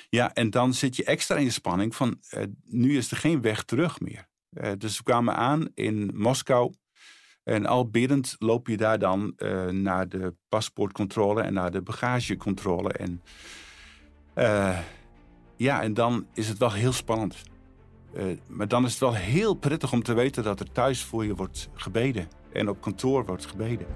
Ja, 0.09 0.35
en 0.35 0.50
dan 0.50 0.74
zit 0.74 0.96
je 0.96 1.04
extra 1.04 1.37
in 1.37 1.44
de 1.44 1.50
spanning 1.50 1.94
van 1.94 2.20
nu 2.64 2.96
is 2.96 3.11
er 3.11 3.16
geen 3.16 3.40
weg 3.40 3.62
terug 3.62 4.00
meer. 4.00 4.28
Dus 4.78 4.96
we 4.96 5.02
kwamen 5.02 5.37
aan 5.37 5.68
in 5.74 6.11
Moskou. 6.14 6.74
En 7.48 7.66
al 7.66 7.88
biddend 7.88 8.37
loop 8.38 8.66
je 8.66 8.76
daar 8.76 8.98
dan 8.98 9.34
uh, 9.38 9.66
naar 9.66 10.08
de 10.08 10.34
paspoortcontrole 10.48 11.42
en 11.42 11.52
naar 11.52 11.70
de 11.70 11.82
bagagecontrole. 11.82 12.92
En 12.92 13.22
ja, 15.56 15.82
en 15.82 15.94
dan 15.94 16.26
is 16.34 16.48
het 16.48 16.58
wel 16.58 16.72
heel 16.72 16.92
spannend. 16.92 17.42
maar 18.46 18.68
dan 18.68 18.84
is 18.84 18.90
het 18.90 19.00
wel 19.00 19.14
heel 19.14 19.54
prettig 19.54 19.92
om 19.92 20.02
te 20.02 20.14
weten 20.14 20.42
dat 20.42 20.61
er 20.61 20.72
thuis 20.72 21.04
voor 21.04 21.24
je 21.24 21.34
wordt 21.34 21.68
gebeden. 21.74 22.28
En 22.52 22.68
op 22.68 22.80
kantoor 22.80 23.24
wordt 23.24 23.46
gebeden. 23.46 23.87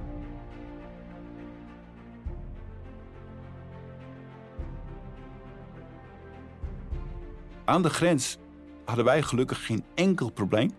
Aan 7.65 7.83
de 7.83 7.91
grens 7.91 8.38
hadden 8.85 9.05
wij 9.05 9.23
gelukkig 9.23 9.67
geen 9.67 9.85
enkel 9.95 10.31
probleem. 10.31 10.71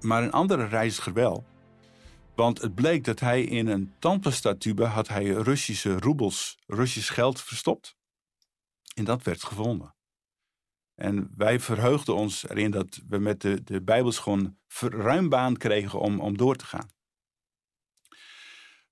Maar 0.00 0.22
een 0.22 0.32
andere 0.32 0.64
reiziger 0.64 1.12
wel. 1.12 1.44
Want 2.36 2.60
het 2.60 2.74
bleek 2.74 3.04
dat 3.04 3.20
hij 3.20 3.42
in 3.42 3.66
een 3.66 3.94
tandpastatube 3.98 4.84
had 4.84 5.08
hij 5.08 5.24
Russische 5.24 5.98
roebels, 5.98 6.58
Russisch 6.66 7.14
geld 7.14 7.40
verstopt. 7.40 7.96
En 8.94 9.04
dat 9.04 9.22
werd 9.22 9.44
gevonden. 9.44 9.94
En 10.94 11.30
wij 11.36 11.60
verheugden 11.60 12.14
ons 12.14 12.48
erin 12.48 12.70
dat 12.70 13.00
we 13.08 13.18
met 13.18 13.40
de, 13.40 13.62
de 13.64 13.82
Bijbels 13.82 14.18
gewoon 14.18 14.56
ruim 14.78 15.28
baan 15.28 15.56
kregen 15.56 16.00
om, 16.00 16.20
om 16.20 16.36
door 16.36 16.56
te 16.56 16.66
gaan. 16.66 16.88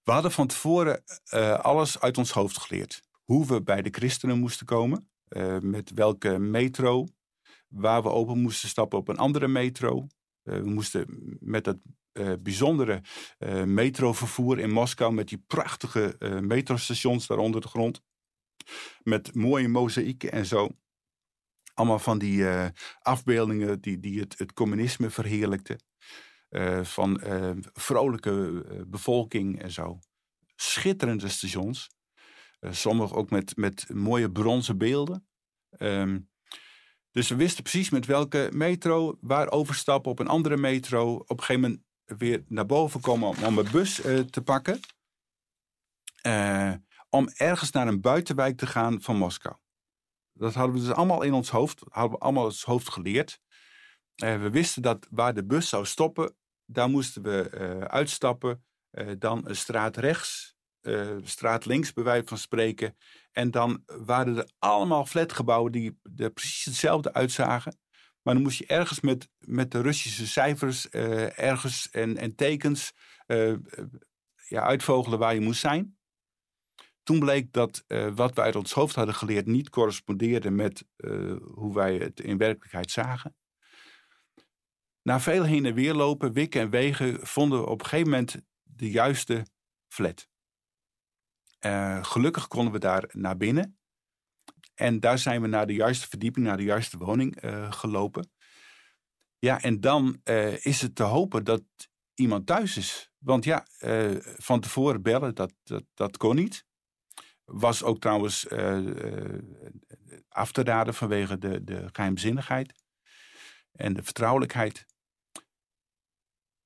We 0.03 0.13
hadden 0.13 0.33
van 0.33 0.47
tevoren 0.47 1.03
uh, 1.35 1.59
alles 1.59 2.01
uit 2.01 2.19
ons 2.19 2.31
hoofd 2.31 2.59
geleerd. 2.59 3.03
Hoe 3.25 3.47
we 3.47 3.63
bij 3.63 3.83
de 3.83 3.91
christenen 3.91 4.39
moesten 4.39 4.67
komen. 4.67 5.09
Uh, 5.29 5.59
met 5.59 5.91
welke 5.91 6.39
metro, 6.39 7.07
waar 7.69 8.03
we 8.03 8.09
open 8.09 8.39
moesten 8.39 8.69
stappen 8.69 8.99
op 8.99 9.09
een 9.09 9.17
andere 9.17 9.49
metro. 9.49 10.07
Uh, 10.45 10.59
we 10.59 10.71
moesten 10.71 11.37
met 11.41 11.67
het 11.67 11.79
uh, 12.15 12.33
bijzondere 12.41 13.03
metrovervoer 13.65 14.59
in 14.59 14.71
Moskou, 14.71 15.13
met 15.13 15.29
die 15.29 15.45
prachtige 15.47 16.17
metrostations 16.43 17.27
daar 17.27 17.39
onder 17.39 17.61
de 17.61 17.69
grond. 17.69 18.03
Met 19.03 19.35
mooie 19.35 19.69
mozaïeken 19.69 20.33
en 20.33 20.47
zo. 20.47 20.69
Allemaal 21.75 21.99
van 21.99 22.19
die 22.19 22.47
afbeeldingen 22.99 23.81
die, 23.81 24.01
die 24.01 24.21
het, 24.21 24.39
het 24.39 24.53
communisme 24.53 25.11
verheerlijkten. 25.11 25.83
van 26.83 27.21
vrolijke 27.73 28.65
bevolking 28.87 29.63
en 29.63 29.71
zo. 29.71 29.99
Schitterende 30.57 31.29
stations. 31.29 31.89
Sommige 32.61 33.15
ook 33.15 33.31
met, 33.31 33.57
met 33.57 33.89
mooie 33.95 34.33
bronzen 34.33 34.79
beelden. 34.79 35.27
Um, 35.79 36.33
dus 37.11 37.29
we 37.29 37.35
wisten 37.35 37.63
precies 37.63 37.91
met 37.91 38.07
welke 38.07 38.51
metro, 38.55 39.19
waar 39.21 39.51
overstappen 39.51 40.11
op 40.11 40.19
een 40.19 40.29
andere 40.29 40.57
metro. 40.57 41.15
Op 41.15 41.31
een 41.31 41.45
gegeven 41.45 41.61
moment 41.61 41.84
weer 42.05 42.45
naar 42.49 42.67
boven 42.67 43.01
komen 43.01 43.29
om, 43.29 43.45
om 43.45 43.71
bus 43.71 44.05
uh, 44.05 44.19
te 44.19 44.43
pakken. 44.43 44.81
Uh, 46.27 46.73
om 47.09 47.29
ergens 47.29 47.71
naar 47.71 47.89
een 47.89 48.01
buitenwijk 48.01 48.57
te 48.57 48.67
gaan 48.67 49.03
van 49.03 49.17
Moskou. 49.17 49.57
Dat 50.33 50.55
hadden 50.55 50.75
we 50.75 50.81
dus 50.81 50.91
allemaal 50.91 51.23
in 51.23 51.33
ons 51.33 51.51
hoofd, 51.51 51.83
hadden 51.89 52.13
we 52.13 52.25
allemaal 52.25 52.45
ons 52.45 52.65
hoofd 52.65 52.89
geleerd. 52.89 53.41
we 54.15 54.51
wisten 54.51 54.83
dat 54.83 55.07
waar 55.11 55.35
de 55.35 55.45
bus 55.45 55.69
zou 55.69 55.87
stoppen, 55.87 56.37
daar 56.65 56.89
moesten 56.89 57.23
we 57.23 57.51
uitstappen. 57.89 58.65
dan 59.19 59.49
een 59.49 59.57
straat 59.57 59.97
rechts 59.97 60.55
uh, 60.87 61.17
straat 61.23 61.65
links, 61.65 61.93
bij 61.93 62.05
wijze 62.05 62.27
van 62.27 62.39
spreken. 62.39 62.97
En 63.33 63.51
dan 63.51 63.83
waren 63.87 64.37
er 64.37 64.51
allemaal 64.59 65.07
flatgebouwen 65.07 65.73
die 65.73 65.99
er 66.17 66.31
precies 66.31 66.65
hetzelfde 66.65 67.13
uitzagen. 67.13 67.79
Maar 68.25 68.35
dan 68.35 68.43
moest 68.43 68.59
je 68.59 68.67
ergens 68.67 69.01
met, 69.01 69.29
met 69.39 69.71
de 69.71 69.81
Russische 69.81 70.27
cijfers, 70.27 70.87
uh, 70.91 71.39
ergens 71.39 71.91
en, 71.91 72.17
en 72.17 72.35
tekens, 72.35 72.93
uh, 73.27 73.57
ja, 74.49 74.63
uitvogelen 74.63 75.19
waar 75.19 75.35
je 75.35 75.41
moest 75.41 75.61
zijn. 75.61 75.99
Toen 77.03 77.19
bleek 77.19 77.53
dat 77.53 77.85
wat 78.15 78.35
we 78.35 78.41
uit 78.41 78.57
ons 78.57 78.73
hoofd 78.73 78.95
hadden 78.95 79.15
geleerd 79.15 79.47
niet 79.47 79.71
correspondeerde 79.71 80.51
met 80.51 80.85
hoe 81.55 81.75
wij 81.75 81.97
het 81.97 82.21
in 82.21 82.39
werkelijkheid 82.39 82.91
zagen. 82.91 83.37
Na 85.03 85.21
veel 85.21 85.45
heen 85.45 85.67
en 85.67 85.75
weer 85.75 85.95
lopen, 85.95 86.33
wikken 86.33 86.61
en 86.61 86.71
wegen, 86.71 87.27
vonden 87.27 87.59
we 87.59 87.67
op 87.67 87.81
een 87.81 87.87
gegeven 87.87 88.11
moment 88.11 88.37
de 88.63 88.91
juiste 88.91 89.47
flat. 89.89 90.29
Gelukkig 92.03 92.49
konden 92.49 92.73
we 92.73 92.79
daar 92.79 93.09
naar 93.13 93.37
binnen. 93.37 93.79
En 94.75 95.01
daar 95.01 95.19
zijn 95.19 95.41
we 95.41 95.47
naar 95.47 95.67
de 95.67 95.75
juiste 95.75 96.09
verdieping, 96.09 96.47
naar 96.47 96.57
de 96.57 96.63
juiste 96.63 96.99
woning 96.99 97.45
uh, 97.45 97.73
gelopen. 97.73 98.31
Ja, 99.39 99.63
en 99.63 99.81
dan 99.81 100.21
uh, 100.25 100.65
is 100.65 100.81
het 100.81 100.95
te 100.95 101.03
hopen 101.03 101.45
dat 101.45 101.63
iemand 102.15 102.47
thuis 102.47 102.77
is. 102.77 103.13
Want 103.19 103.45
ja, 103.45 103.67
van 104.37 104.61
tevoren 104.61 105.03
bellen, 105.03 105.35
dat, 105.35 105.55
dat, 105.63 105.85
dat 105.95 106.17
kon 106.17 106.37
niet. 106.37 106.67
Was 107.45 107.83
ook 107.83 108.01
trouwens 108.01 108.49
af 110.29 110.53
te 110.53 110.63
raden 110.63 110.95
vanwege 110.95 111.39
de, 111.39 111.65
de 111.65 111.89
geheimzinnigheid 111.93 112.73
en 113.73 113.95
de 113.95 114.03
vertrouwelijkheid. 114.03 114.87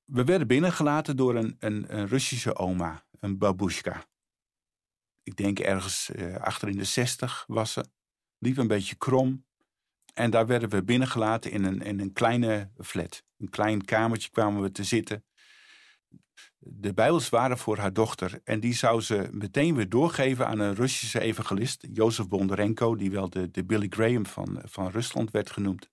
We 0.05 0.23
werden 0.23 0.47
binnengelaten 0.47 1.17
door 1.17 1.35
een, 1.35 1.55
een, 1.59 1.97
een 1.97 2.07
Russische 2.07 2.55
oma, 2.55 3.05
een 3.19 3.37
babushka 3.37 4.09
ik 5.29 5.35
denk 5.35 5.59
ergens 5.59 6.11
achter 6.39 6.69
in 6.69 6.77
de 6.77 6.83
zestig 6.83 7.43
was 7.47 7.71
ze. 7.73 7.85
Liep 8.39 8.57
een 8.57 8.67
beetje 8.67 8.95
krom. 8.95 9.45
En 10.13 10.29
daar 10.29 10.47
werden 10.47 10.69
we 10.69 10.83
binnengelaten 10.83 11.51
in 11.51 11.63
een, 11.63 11.81
in 11.81 11.99
een 11.99 12.13
kleine 12.13 12.71
flat. 12.77 13.23
Een 13.37 13.49
klein 13.49 13.85
kamertje 13.85 14.29
kwamen 14.29 14.61
we 14.61 14.71
te 14.71 14.83
zitten. 14.83 15.23
De 16.57 16.93
Bijbels 16.93 17.29
waren 17.29 17.57
voor 17.57 17.77
haar 17.77 17.93
dochter. 17.93 18.41
En 18.43 18.59
die 18.59 18.73
zou 18.73 19.01
ze 19.01 19.27
meteen 19.31 19.75
weer 19.75 19.89
doorgeven 19.89 20.47
aan 20.47 20.59
een 20.59 20.75
Russische 20.75 21.19
evangelist. 21.19 21.87
Jozef 21.93 22.27
Bondarenko, 22.27 22.95
die 22.95 23.11
wel 23.11 23.29
de, 23.29 23.51
de 23.51 23.65
Billy 23.65 23.87
Graham 23.89 24.25
van, 24.25 24.61
van 24.63 24.89
Rusland 24.89 25.31
werd 25.31 25.51
genoemd. 25.51 25.89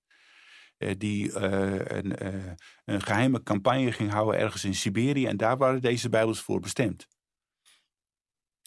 Uh, 0.78 0.90
die 0.98 1.28
uh, 1.28 1.78
een, 1.78 2.14
een 2.85 3.02
geheime 3.02 3.42
campagne 3.42 3.92
ging 3.92 4.11
houden 4.11 4.40
ergens 4.40 4.64
in 4.64 4.74
Siberië. 4.74 5.26
En 5.26 5.37
daar 5.37 5.56
waren 5.56 5.80
deze 5.80 6.09
Bijbels 6.09 6.40
voor 6.40 6.61
bestemd 6.61 7.09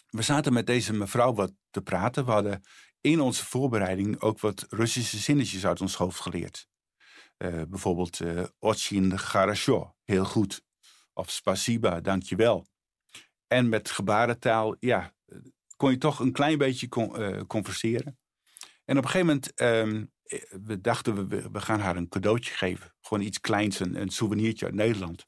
we 0.10 0.22
zaten 0.22 0.54
met 0.54 0.68
deze 0.68 0.94
mevrouw 0.94 1.34
wat 1.34 1.54
te 1.70 1.82
praten. 1.82 2.26
We 2.26 2.32
hadden 2.32 2.64
in 3.02 3.20
onze 3.20 3.46
voorbereiding 3.46 4.22
ook 4.22 4.40
wat 4.40 4.66
Russische 4.70 5.18
zinnetjes 5.18 5.66
uit 5.66 5.82
ons 5.82 5.96
hoofd 5.96 6.20
geleerd. 6.20 6.68
Eh, 7.38 7.62
bijvoorbeeld 7.68 8.20
eh, 8.20 8.36
uh, 8.36 8.44
Otsin 8.60 9.20
Garasho, 9.20 9.96
heel 10.04 10.26
goed. 10.26 10.62
Of 11.14 11.30
Spasiba, 11.30 12.02
dankjewel. 12.02 12.68
En 13.48 13.70
met 13.70 13.90
gebarentaal, 13.90 14.76
ja, 14.80 15.14
kon 15.76 15.92
je 15.92 15.98
toch 15.98 16.20
een 16.20 16.32
klein 16.32 16.58
beetje 16.58 16.88
eh, 16.90 17.42
converseren. 17.48 18.20
En 18.86 18.98
op 18.98 19.04
een 19.04 19.10
gegeven 19.10 19.28
moment, 19.28 19.54
ehm, 19.54 20.06
we 20.66 20.82
dachten, 20.82 21.28
we, 21.28 21.52
we 21.52 21.62
gaan 21.62 21.80
haar 21.80 21.96
een 21.96 22.10
cadeautje 22.10 22.54
geven. 22.54 22.96
Gewoon 23.02 23.24
iets 23.24 23.40
kleins, 23.40 23.80
een, 23.80 24.02
een 24.02 24.10
souvenirtje 24.10 24.66
uit 24.66 24.76
Nederland. 24.76 25.28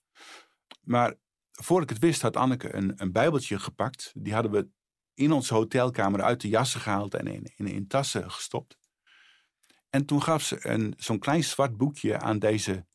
Maar 0.82 1.16
voor 1.52 1.82
ik 1.82 1.90
het 1.90 2.00
wist, 2.00 2.22
had 2.22 2.36
Anneke 2.36 2.76
een, 2.76 2.94
een 2.96 3.12
bijbeltje 3.12 3.60
gepakt. 3.60 4.12
Die 4.16 4.34
hadden 4.34 4.52
we 4.52 4.70
in 5.22 5.32
onze 5.32 5.54
hotelkamer 5.54 6.22
uit 6.22 6.42
de 6.42 6.50
jassen 6.50 6.82
gehaald 6.82 7.14
en 7.14 7.28
in, 7.28 7.52
in, 7.56 7.68
in 7.68 7.88
tassen 7.88 8.32
gestopt. 8.32 8.78
En 9.90 10.06
toen 10.06 10.24
gaf 10.24 10.44
ze 10.44 10.94
zo'n 10.98 11.20
klein 11.20 11.44
zwart 11.44 11.78
boekje 11.78 12.20
aan 12.20 12.40
deze 12.40 12.86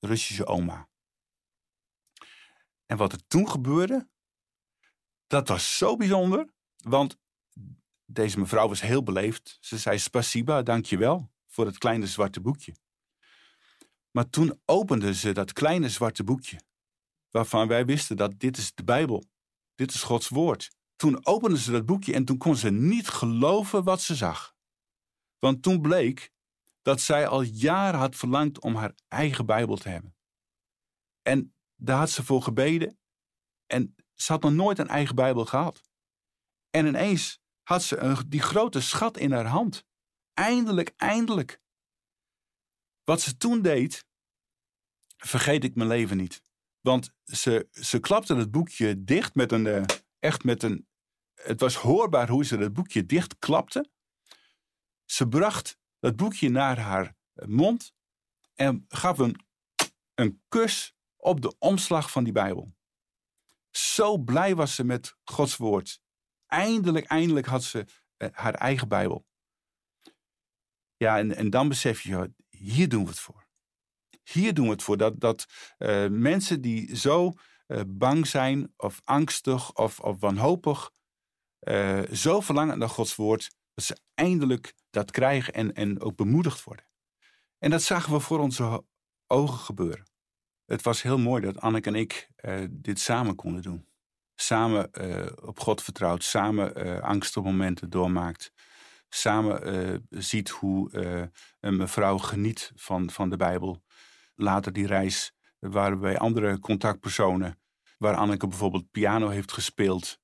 Russische 0.00 0.46
oma. 0.46 0.88
En 2.86 2.96
wat 2.96 3.12
er 3.12 3.26
toen 3.26 3.50
gebeurde, 3.50 4.08
dat 5.26 5.48
was 5.48 5.76
zo 5.76 5.96
bijzonder. 5.96 6.52
Want 6.76 7.18
deze 8.04 8.38
mevrouw 8.38 8.68
was 8.68 8.80
heel 8.80 9.02
beleefd. 9.02 9.58
Ze 9.60 9.78
zei 9.78 9.98
spasiba, 9.98 10.62
dankjewel 10.62 11.30
voor 11.46 11.66
het 11.66 11.78
kleine 11.78 12.06
zwarte 12.06 12.40
boekje. 12.40 12.74
Maar 14.10 14.30
toen 14.30 14.60
opende 14.64 15.14
ze 15.14 15.32
dat 15.32 15.52
kleine 15.52 15.88
zwarte 15.88 16.24
boekje 16.24 16.60
waarvan 17.30 17.68
wij 17.68 17.84
wisten 17.86 18.16
dat 18.16 18.40
dit 18.40 18.56
is 18.56 18.74
de 18.74 18.84
Bijbel. 18.84 19.24
Dit 19.74 19.94
is 19.94 20.02
Gods 20.02 20.28
woord. 20.28 20.70
Toen 21.02 21.26
opende 21.26 21.58
ze 21.58 21.70
dat 21.70 21.86
boekje 21.86 22.14
en 22.14 22.24
toen 22.24 22.38
kon 22.38 22.56
ze 22.56 22.70
niet 22.70 23.08
geloven 23.08 23.84
wat 23.84 24.00
ze 24.00 24.14
zag. 24.14 24.56
Want 25.38 25.62
toen 25.62 25.80
bleek 25.80 26.32
dat 26.82 27.00
zij 27.00 27.26
al 27.26 27.42
jaren 27.42 28.00
had 28.00 28.16
verlangd 28.16 28.60
om 28.60 28.74
haar 28.74 28.94
eigen 29.08 29.46
Bijbel 29.46 29.76
te 29.76 29.88
hebben. 29.88 30.16
En 31.22 31.54
daar 31.76 31.98
had 31.98 32.10
ze 32.10 32.24
voor 32.24 32.42
gebeden. 32.42 32.98
En 33.66 33.94
ze 34.14 34.32
had 34.32 34.42
nog 34.42 34.52
nooit 34.52 34.78
een 34.78 34.88
eigen 34.88 35.14
Bijbel 35.14 35.44
gehad. 35.44 35.82
En 36.70 36.86
ineens 36.86 37.40
had 37.62 37.82
ze 37.82 38.24
die 38.28 38.42
grote 38.42 38.80
schat 38.80 39.16
in 39.16 39.32
haar 39.32 39.46
hand. 39.46 39.84
Eindelijk, 40.32 40.92
eindelijk. 40.96 41.60
Wat 43.04 43.20
ze 43.20 43.36
toen 43.36 43.62
deed, 43.62 44.04
vergeet 45.16 45.64
ik 45.64 45.74
mijn 45.74 45.88
leven 45.88 46.16
niet. 46.16 46.42
Want 46.80 47.14
ze, 47.24 47.68
ze 47.70 48.00
klapte 48.00 48.34
het 48.34 48.50
boekje 48.50 49.04
dicht 49.04 49.34
met 49.34 49.52
een, 49.52 49.66
uh, 49.66 49.84
echt 50.18 50.44
met 50.44 50.62
een, 50.62 50.90
het 51.42 51.60
was 51.60 51.74
hoorbaar 51.74 52.28
hoe 52.28 52.44
ze 52.44 52.56
het 52.56 52.72
boekje 52.72 53.06
dicht 53.06 53.38
klapte. 53.38 53.90
Ze 55.04 55.28
bracht 55.28 55.78
dat 55.98 56.16
boekje 56.16 56.48
naar 56.48 56.78
haar 56.78 57.14
mond 57.46 57.92
en 58.54 58.84
gaf 58.88 59.18
een, 59.18 59.40
een 60.14 60.42
kus 60.48 60.94
op 61.16 61.40
de 61.40 61.58
omslag 61.58 62.10
van 62.10 62.24
die 62.24 62.32
Bijbel. 62.32 62.74
Zo 63.70 64.18
blij 64.18 64.54
was 64.54 64.74
ze 64.74 64.84
met 64.84 65.16
Gods 65.24 65.56
woord. 65.56 66.00
Eindelijk, 66.46 67.06
eindelijk 67.06 67.46
had 67.46 67.64
ze 67.64 67.86
uh, 68.18 68.28
haar 68.32 68.54
eigen 68.54 68.88
Bijbel. 68.88 69.26
Ja, 70.96 71.18
en, 71.18 71.36
en 71.36 71.50
dan 71.50 71.68
besef 71.68 72.00
je, 72.00 72.32
hier 72.48 72.88
doen 72.88 73.02
we 73.02 73.08
het 73.08 73.18
voor. 73.18 73.46
Hier 74.22 74.54
doen 74.54 74.64
we 74.64 74.72
het 74.72 74.82
voor. 74.82 74.96
Dat, 74.96 75.20
dat 75.20 75.46
uh, 75.78 76.08
mensen 76.08 76.60
die 76.60 76.96
zo 76.96 77.32
uh, 77.66 77.80
bang 77.86 78.26
zijn, 78.26 78.72
of 78.76 79.00
angstig, 79.04 79.74
of, 79.74 80.00
of 80.00 80.20
wanhopig, 80.20 80.90
uh, 81.68 82.00
zo 82.12 82.40
verlangen 82.40 82.78
naar 82.78 82.88
Gods 82.88 83.16
woord, 83.16 83.50
dat 83.74 83.84
ze 83.84 83.98
eindelijk 84.14 84.74
dat 84.90 85.10
krijgen 85.10 85.54
en, 85.54 85.72
en 85.72 86.00
ook 86.00 86.16
bemoedigd 86.16 86.64
worden. 86.64 86.86
En 87.58 87.70
dat 87.70 87.82
zagen 87.82 88.12
we 88.12 88.20
voor 88.20 88.38
onze 88.38 88.84
ogen 89.26 89.58
gebeuren. 89.58 90.06
Het 90.64 90.82
was 90.82 91.02
heel 91.02 91.18
mooi 91.18 91.42
dat 91.42 91.60
Anneke 91.60 91.88
en 91.88 91.94
ik 91.94 92.28
dit 92.70 93.00
samen 93.00 93.34
konden 93.34 93.62
doen. 93.62 93.86
Samen 94.34 94.90
op 95.46 95.60
God 95.60 95.82
vertrouwd, 95.82 96.24
samen 96.24 97.02
angstige 97.02 97.46
momenten 97.46 97.90
doormaakt 97.90 98.52
samen 99.14 100.06
ziet 100.10 100.48
hoe 100.48 100.90
een 101.60 101.76
mevrouw 101.76 102.18
geniet 102.18 102.72
van, 102.74 103.10
van 103.10 103.30
de 103.30 103.36
Bijbel. 103.36 103.82
Later 104.34 104.72
die 104.72 104.86
reis 104.86 105.32
waren 105.58 105.96
we 105.96 106.02
bij 106.02 106.18
andere 106.18 106.58
contactpersonen, 106.58 107.60
waar 107.98 108.14
Anneke 108.14 108.46
bijvoorbeeld 108.46 108.90
piano 108.90 109.28
heeft 109.28 109.52
gespeeld. 109.52 110.20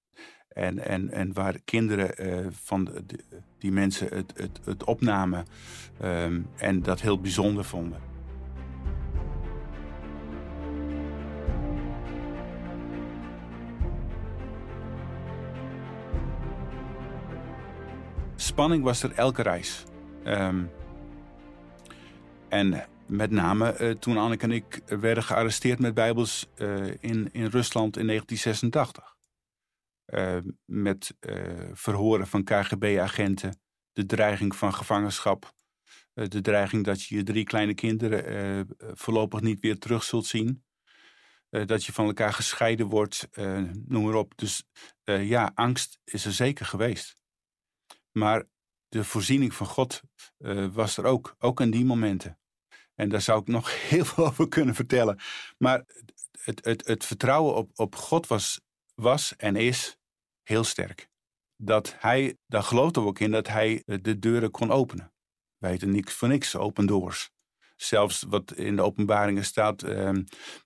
En, 0.59 0.79
en, 0.79 1.11
en 1.11 1.33
waar 1.33 1.59
kinderen 1.65 2.27
uh, 2.27 2.47
van 2.51 2.89
die 3.59 3.73
mensen 3.73 4.09
het, 4.09 4.33
het, 4.37 4.61
het 4.65 4.85
opnamen 4.85 5.47
um, 6.05 6.47
en 6.57 6.83
dat 6.83 7.01
heel 7.01 7.21
bijzonder 7.21 7.65
vonden. 7.65 8.09
spanning 18.37 18.85
was 18.85 19.03
er 19.03 19.13
elke 19.13 19.43
reis. 19.43 19.85
Um, 20.25 20.71
en 22.49 22.85
met 23.07 23.31
name 23.31 23.77
uh, 23.81 23.91
toen 23.91 24.17
Anneke 24.17 24.45
en 24.45 24.53
ik 24.53 24.81
werden 24.87 25.23
gearresteerd 25.23 25.79
met 25.79 25.95
Bijbels 25.95 26.49
uh, 26.57 26.87
in, 26.87 27.29
in 27.33 27.47
Rusland 27.47 27.97
in 27.97 28.07
1986. 28.07 29.18
Uh, 30.15 30.39
met 30.65 31.17
verhoren 31.73 32.27
van 32.27 32.45
KGB-agenten, 32.45 33.61
de 33.93 34.07
dreiging 34.07 34.57
van 34.57 34.75
gevangenschap, 34.75 35.53
de 36.13 36.41
dreiging 36.41 36.85
dat 36.85 37.03
je 37.03 37.17
je 37.17 37.23
drie 37.23 37.45
kleine 37.45 37.75
kinderen 37.75 38.69
voorlopig 38.79 39.41
niet 39.41 39.61
weer 39.61 39.79
terug 39.79 40.03
zult 40.03 40.27
zien. 40.27 40.65
dat 41.49 41.85
je 41.85 41.93
van 41.93 42.07
elkaar 42.07 42.33
gescheiden 42.33 42.87
wordt, 42.87 43.29
noem 43.85 44.05
maar 44.05 44.15
op. 44.15 44.33
Dus 44.37 44.65
ja, 45.05 45.51
angst 45.55 46.01
is 46.05 46.25
er 46.25 46.33
zeker 46.33 46.67
geweest. 46.67 47.17
Maar 48.13 48.45
de 48.89 49.05
voorziening 49.05 49.55
van 49.55 49.67
God 49.67 50.03
was 50.73 50.97
er 50.97 51.05
ook, 51.05 51.35
ook 51.39 51.61
in 51.61 51.71
die 51.71 51.85
momenten. 51.85 52.39
En 52.99 53.09
daar 53.09 53.23
zou 53.23 53.41
ik 53.41 53.47
nog 53.47 53.81
heel 53.91 54.05
veel 54.05 54.27
over 54.27 54.49
kunnen 54.49 54.75
vertellen. 54.75 55.21
Maar 55.59 55.85
het, 56.41 56.65
het, 56.65 56.87
het 56.87 57.05
vertrouwen 57.05 57.55
op, 57.55 57.71
op 57.75 57.97
God 57.97 58.27
was, 58.27 58.61
was 58.95 59.37
en 59.37 59.57
is 59.57 59.98
heel 60.49 60.65
sterk. 60.65 61.09
Dat 61.57 61.95
hij, 61.99 62.37
daar 62.47 62.63
geloofden 62.63 63.03
we 63.03 63.09
ook 63.09 63.19
in, 63.19 63.31
dat 63.31 63.49
hij 63.49 63.83
de 63.85 64.19
deuren 64.19 64.51
kon 64.51 64.71
openen. 64.71 65.13
Wij 65.59 65.71
weten 65.71 65.91
niks 65.91 66.15
voor 66.15 66.29
niks, 66.29 66.57
open 66.57 66.87
doors. 66.87 67.31
Zelfs 67.77 68.23
wat 68.23 68.53
in 68.53 68.77
de 68.77 68.83
openbaringen 68.83 69.45
staat, 69.45 69.83
uh, 69.83 70.11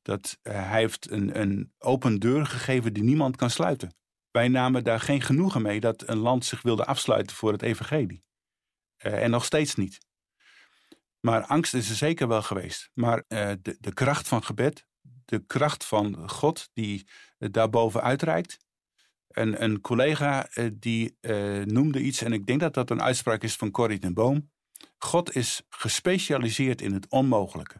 dat 0.03 0.39
uh, 0.43 0.53
hij 0.53 0.81
heeft 0.81 1.11
een, 1.11 1.41
een 1.41 1.73
open 1.79 2.19
deur 2.19 2.47
gegeven 2.47 2.93
die 2.93 3.03
niemand 3.03 3.37
kan 3.37 3.51
sluiten. 3.51 3.95
Wij 4.31 4.49
namen 4.49 4.85
daar 4.85 5.01
geen 5.01 5.21
genoegen 5.21 5.63
mee 5.63 5.81
dat 5.81 6.09
een 6.09 6.19
land 6.19 6.45
zich 6.45 6.63
wilde 6.63 6.85
afsluiten 6.85 7.37
voor 7.37 7.53
het 7.53 7.63
evangelie. 7.63 8.25
Uh, 9.05 9.23
en 9.23 9.31
nog 9.31 9.45
steeds 9.45 9.75
niet. 9.75 9.99
Maar 11.21 11.45
angst 11.45 11.75
is 11.75 11.89
er 11.91 11.97
zeker 11.97 12.29
wel 12.29 12.43
geweest. 12.43 12.91
Maar 12.95 13.25
de, 13.29 13.77
de 13.81 13.93
kracht 13.93 14.29
van 14.29 14.45
gebed, 14.45 14.87
de 15.25 15.47
kracht 15.47 15.85
van 15.85 16.29
God 16.29 16.69
die 16.73 17.09
daarboven 17.39 18.03
uitreikt. 18.03 18.59
En 19.33 19.63
een 19.63 19.81
collega 19.81 20.49
die 20.73 21.17
noemde 21.65 22.01
iets, 22.01 22.23
en 22.23 22.33
ik 22.33 22.47
denk 22.47 22.61
dat 22.61 22.75
dat 22.75 22.91
een 22.91 23.03
uitspraak 23.03 23.43
is 23.43 23.57
van 23.57 23.71
Corrie 23.71 23.99
ten 23.99 24.15
Boom. 24.15 24.51
God 24.99 25.35
is 25.35 25.63
gespecialiseerd 25.69 26.81
in 26.81 26.93
het 26.93 27.09
onmogelijke. 27.09 27.77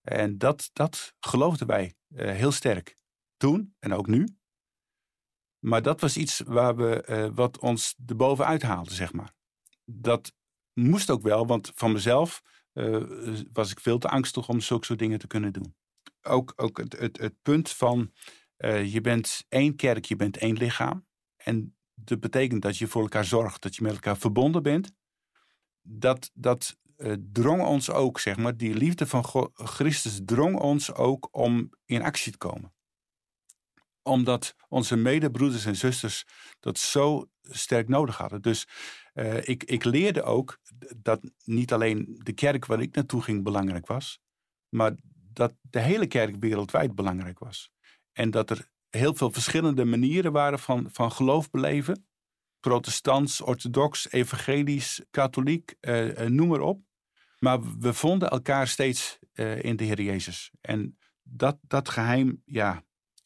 En 0.00 0.38
dat, 0.38 0.70
dat 0.72 1.14
geloofden 1.20 1.66
wij 1.66 1.94
heel 2.14 2.52
sterk. 2.52 2.96
Toen 3.36 3.74
en 3.78 3.92
ook 3.92 4.06
nu. 4.06 4.28
Maar 5.58 5.82
dat 5.82 6.00
was 6.00 6.16
iets 6.16 6.40
waar 6.40 6.76
we, 6.76 7.30
wat 7.34 7.58
ons 7.58 7.96
erbovenuit 8.06 8.62
haalde, 8.62 8.94
zeg 8.94 9.12
maar. 9.12 9.32
Dat 9.84 10.32
moest 10.72 11.10
ook 11.10 11.22
wel, 11.22 11.46
want 11.46 11.72
van 11.74 11.92
mezelf 11.92 12.42
was 13.52 13.70
ik 13.70 13.80
veel 13.80 13.98
te 13.98 14.08
angstig 14.08 14.48
om 14.48 14.60
zulke 14.60 14.84
soort 14.84 14.98
dingen 14.98 15.18
te 15.18 15.26
kunnen 15.26 15.52
doen. 15.52 15.74
Ook, 16.22 16.52
ook 16.56 16.78
het, 16.78 16.98
het, 16.98 17.18
het 17.18 17.34
punt 17.42 17.70
van 17.70 18.12
uh, 18.58 18.92
je 18.92 19.00
bent 19.00 19.44
één 19.48 19.76
kerk, 19.76 20.04
je 20.04 20.16
bent 20.16 20.36
één 20.36 20.56
lichaam. 20.56 21.06
En 21.36 21.76
dat 21.94 22.20
betekent 22.20 22.62
dat 22.62 22.76
je 22.76 22.86
voor 22.86 23.02
elkaar 23.02 23.24
zorgt, 23.24 23.62
dat 23.62 23.76
je 23.76 23.82
met 23.82 23.92
elkaar 23.92 24.16
verbonden 24.16 24.62
bent. 24.62 24.92
Dat, 25.82 26.30
dat 26.34 26.76
drong 27.32 27.62
ons 27.62 27.90
ook, 27.90 28.20
zeg 28.20 28.36
maar, 28.36 28.56
die 28.56 28.74
liefde 28.74 29.06
van 29.06 29.50
Christus 29.54 30.20
drong 30.24 30.58
ons 30.58 30.94
ook 30.94 31.28
om 31.30 31.70
in 31.84 32.02
actie 32.02 32.32
te 32.32 32.38
komen 32.38 32.74
omdat 34.06 34.54
onze 34.68 34.96
medebroeders 34.96 35.64
en 35.64 35.76
zusters 35.76 36.24
dat 36.60 36.78
zo 36.78 37.28
sterk 37.42 37.88
nodig 37.88 38.16
hadden. 38.16 38.42
Dus 38.42 38.68
uh, 39.14 39.48
ik, 39.48 39.64
ik 39.64 39.84
leerde 39.84 40.22
ook 40.22 40.58
dat 40.96 41.20
niet 41.44 41.72
alleen 41.72 42.20
de 42.22 42.32
kerk 42.32 42.66
waar 42.66 42.80
ik 42.80 42.94
naartoe 42.94 43.22
ging 43.22 43.42
belangrijk 43.42 43.86
was, 43.86 44.20
maar 44.68 44.94
dat 45.32 45.54
de 45.60 45.80
hele 45.80 46.06
kerk 46.06 46.36
wereldwijd 46.36 46.94
belangrijk 46.94 47.38
was. 47.38 47.70
En 48.16 48.30
dat 48.30 48.50
er 48.50 48.68
heel 48.88 49.14
veel 49.14 49.32
verschillende 49.32 49.84
manieren 49.84 50.32
waren 50.32 50.58
van, 50.58 50.88
van 50.92 51.12
geloof 51.12 51.50
beleven. 51.50 52.06
Protestants, 52.60 53.40
orthodox, 53.40 54.10
evangelisch, 54.10 55.04
katholiek, 55.10 55.74
uh, 55.80 56.18
uh, 56.18 56.28
noem 56.28 56.48
maar 56.48 56.60
op. 56.60 56.80
Maar 57.38 57.78
we 57.78 57.92
vonden 57.92 58.30
elkaar 58.30 58.68
steeds 58.68 59.18
in 59.60 59.76
de 59.76 59.84
Heer 59.84 60.02
Jezus. 60.02 60.50
En 60.60 60.98
dat, 61.22 61.58
dat 61.60 61.88
geheim, 61.88 62.42
ja. 62.44 62.84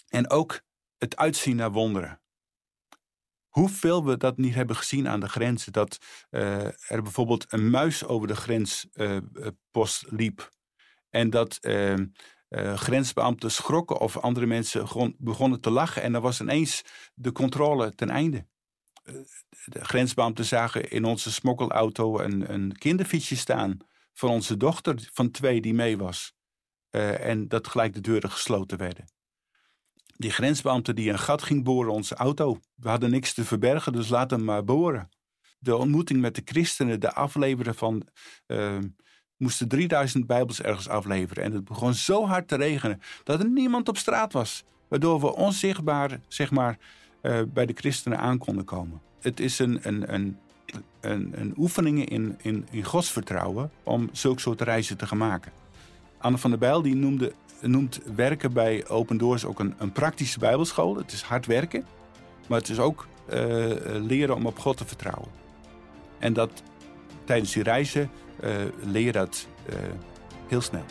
En 0.08 0.30
ook 0.30 0.60
het 0.98 1.16
uitzien 1.16 1.56
naar 1.56 1.72
wonderen. 1.72 2.20
Hoeveel 3.48 4.04
we 4.04 4.16
dat 4.16 4.36
niet 4.36 4.54
hebben 4.54 4.76
gezien 4.76 5.08
aan 5.08 5.20
de 5.20 5.28
grenzen. 5.28 5.72
Dat 5.72 5.98
uh, 6.30 6.90
er 6.90 7.02
bijvoorbeeld 7.02 7.52
een 7.52 7.70
muis 7.70 8.04
over 8.04 8.28
de 8.28 8.36
grenspost 8.36 10.04
uh, 10.04 10.12
liep. 10.12 10.50
En 11.10 11.30
dat 11.30 11.58
uh, 12.50 12.76
grensbeambten 12.76 13.50
schrokken 13.50 13.98
of 13.98 14.18
andere 14.18 14.46
mensen 14.46 15.14
begonnen 15.18 15.60
te 15.60 15.70
lachen. 15.70 16.02
En 16.02 16.12
dan 16.12 16.22
was 16.22 16.40
ineens 16.40 16.82
de 17.14 17.32
controle 17.32 17.94
ten 17.94 18.10
einde. 18.10 18.46
de 19.64 19.84
grensbeambten 19.84 20.44
zagen 20.44 20.90
in 20.90 21.04
onze 21.04 21.32
smokkelauto 21.32 22.18
een, 22.18 22.52
een 22.52 22.78
kinderfietsje 22.78 23.36
staan. 23.36 23.78
Van 24.12 24.30
onze 24.30 24.56
dochter 24.56 25.08
van 25.12 25.30
twee 25.30 25.60
die 25.60 25.74
mee 25.74 25.96
was. 25.96 26.32
en 26.90 27.48
dat 27.48 27.68
gelijk 27.68 27.94
de 27.94 28.00
deuren 28.00 28.30
gesloten 28.30 28.78
werden 28.78 29.04
die 30.20 30.30
grensbeambte 30.30 30.94
die 30.94 31.10
een 31.10 31.18
gat 31.18 31.42
ging 31.42 31.64
boren 31.64 31.92
onze 31.92 32.14
auto. 32.14 32.60
We 32.74 32.88
hadden 32.88 33.10
niks 33.10 33.34
te 33.34 33.44
verbergen, 33.44 33.92
dus 33.92 34.08
laat 34.08 34.30
hem 34.30 34.44
maar 34.44 34.64
boren. 34.64 35.08
De 35.58 35.76
ontmoeting 35.76 36.20
met 36.20 36.34
de 36.34 36.42
christenen, 36.44 37.00
de 37.00 37.12
afleveren 37.12 37.74
van... 37.74 38.06
Moesten 39.40 39.68
3000 39.68 40.26
bijbels 40.26 40.62
ergens 40.62 40.88
afleveren. 40.88 41.44
En 41.44 41.52
het 41.52 41.64
begon 41.64 41.94
zo 41.94 42.26
hard 42.26 42.48
te 42.48 42.56
regenen 42.56 43.00
dat 43.24 43.40
er 43.40 43.48
niemand 43.48 43.88
op 43.88 43.96
straat 43.96 44.32
was. 44.32 44.64
Waardoor 44.88 45.20
we 45.20 45.34
onzichtbaar, 45.34 46.20
zeg 46.28 46.50
maar, 46.50 46.78
uh, 47.22 47.40
bij 47.48 47.66
de 47.66 47.72
christenen 47.76 48.18
aan 48.18 48.38
konden 48.38 48.64
komen. 48.64 49.00
Het 49.20 49.40
is 49.40 49.58
een, 49.58 49.78
een, 49.82 50.14
een, 50.14 50.36
een, 51.00 51.32
een 51.34 51.54
oefening 51.56 52.08
in, 52.08 52.38
in, 52.42 52.66
in 52.70 52.84
godsvertrouwen 52.84 53.70
om 53.82 54.08
zulke 54.12 54.40
soort 54.40 54.60
reizen 54.60 54.96
te 54.96 55.06
gaan 55.06 55.18
maken. 55.18 55.52
Anne 56.18 56.38
van 56.38 56.50
der 56.50 56.58
Bijl 56.58 56.82
die 56.82 56.94
noemde, 56.94 57.32
noemt 57.60 58.00
werken 58.14 58.52
bij 58.52 58.88
Open 58.88 59.16
Doors 59.16 59.44
ook 59.44 59.58
een, 59.58 59.74
een 59.78 59.92
praktische 59.92 60.38
bijbelschool. 60.38 60.96
Het 60.96 61.12
is 61.12 61.22
hard 61.22 61.46
werken, 61.46 61.84
maar 62.48 62.58
het 62.58 62.68
is 62.68 62.78
ook 62.78 63.06
uh, 63.28 63.36
leren 63.84 64.34
om 64.34 64.46
op 64.46 64.58
God 64.58 64.76
te 64.76 64.86
vertrouwen. 64.86 65.28
En 66.18 66.32
dat 66.32 66.62
tijdens 67.24 67.52
die 67.52 67.62
reizen 67.62 68.10
leer 68.82 69.04
je 69.04 69.12
dat 69.12 69.46
uh, 69.70 69.76
heel 70.48 70.60
snel. 70.60 70.84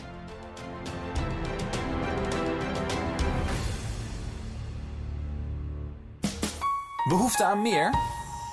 Behoefte 7.08 7.44
aan 7.44 7.62
meer? 7.62 7.94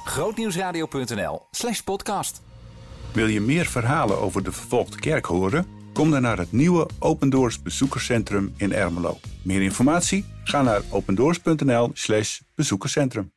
Grootnieuwsradio.nl 0.05 1.41
slash 1.51 1.79
podcast. 1.79 2.41
Wil 3.13 3.27
je 3.27 3.41
meer 3.41 3.65
verhalen 3.65 4.19
over 4.19 4.43
de 4.43 4.51
vervolgde 4.51 4.99
kerk 4.99 5.25
horen? 5.25 5.65
Kom 5.93 6.11
dan 6.11 6.21
naar 6.21 6.37
het 6.37 6.51
nieuwe 6.51 6.87
Open 6.99 7.29
Doors 7.29 7.61
bezoekerscentrum 7.61 8.53
in 8.57 8.73
Ermelo. 8.73 9.19
Meer 9.41 9.61
informatie? 9.61 10.25
Ga 10.43 10.61
naar 10.61 10.81
opendoors.nl 10.89 11.89
slash 11.93 12.39
bezoekerscentrum. 12.55 13.31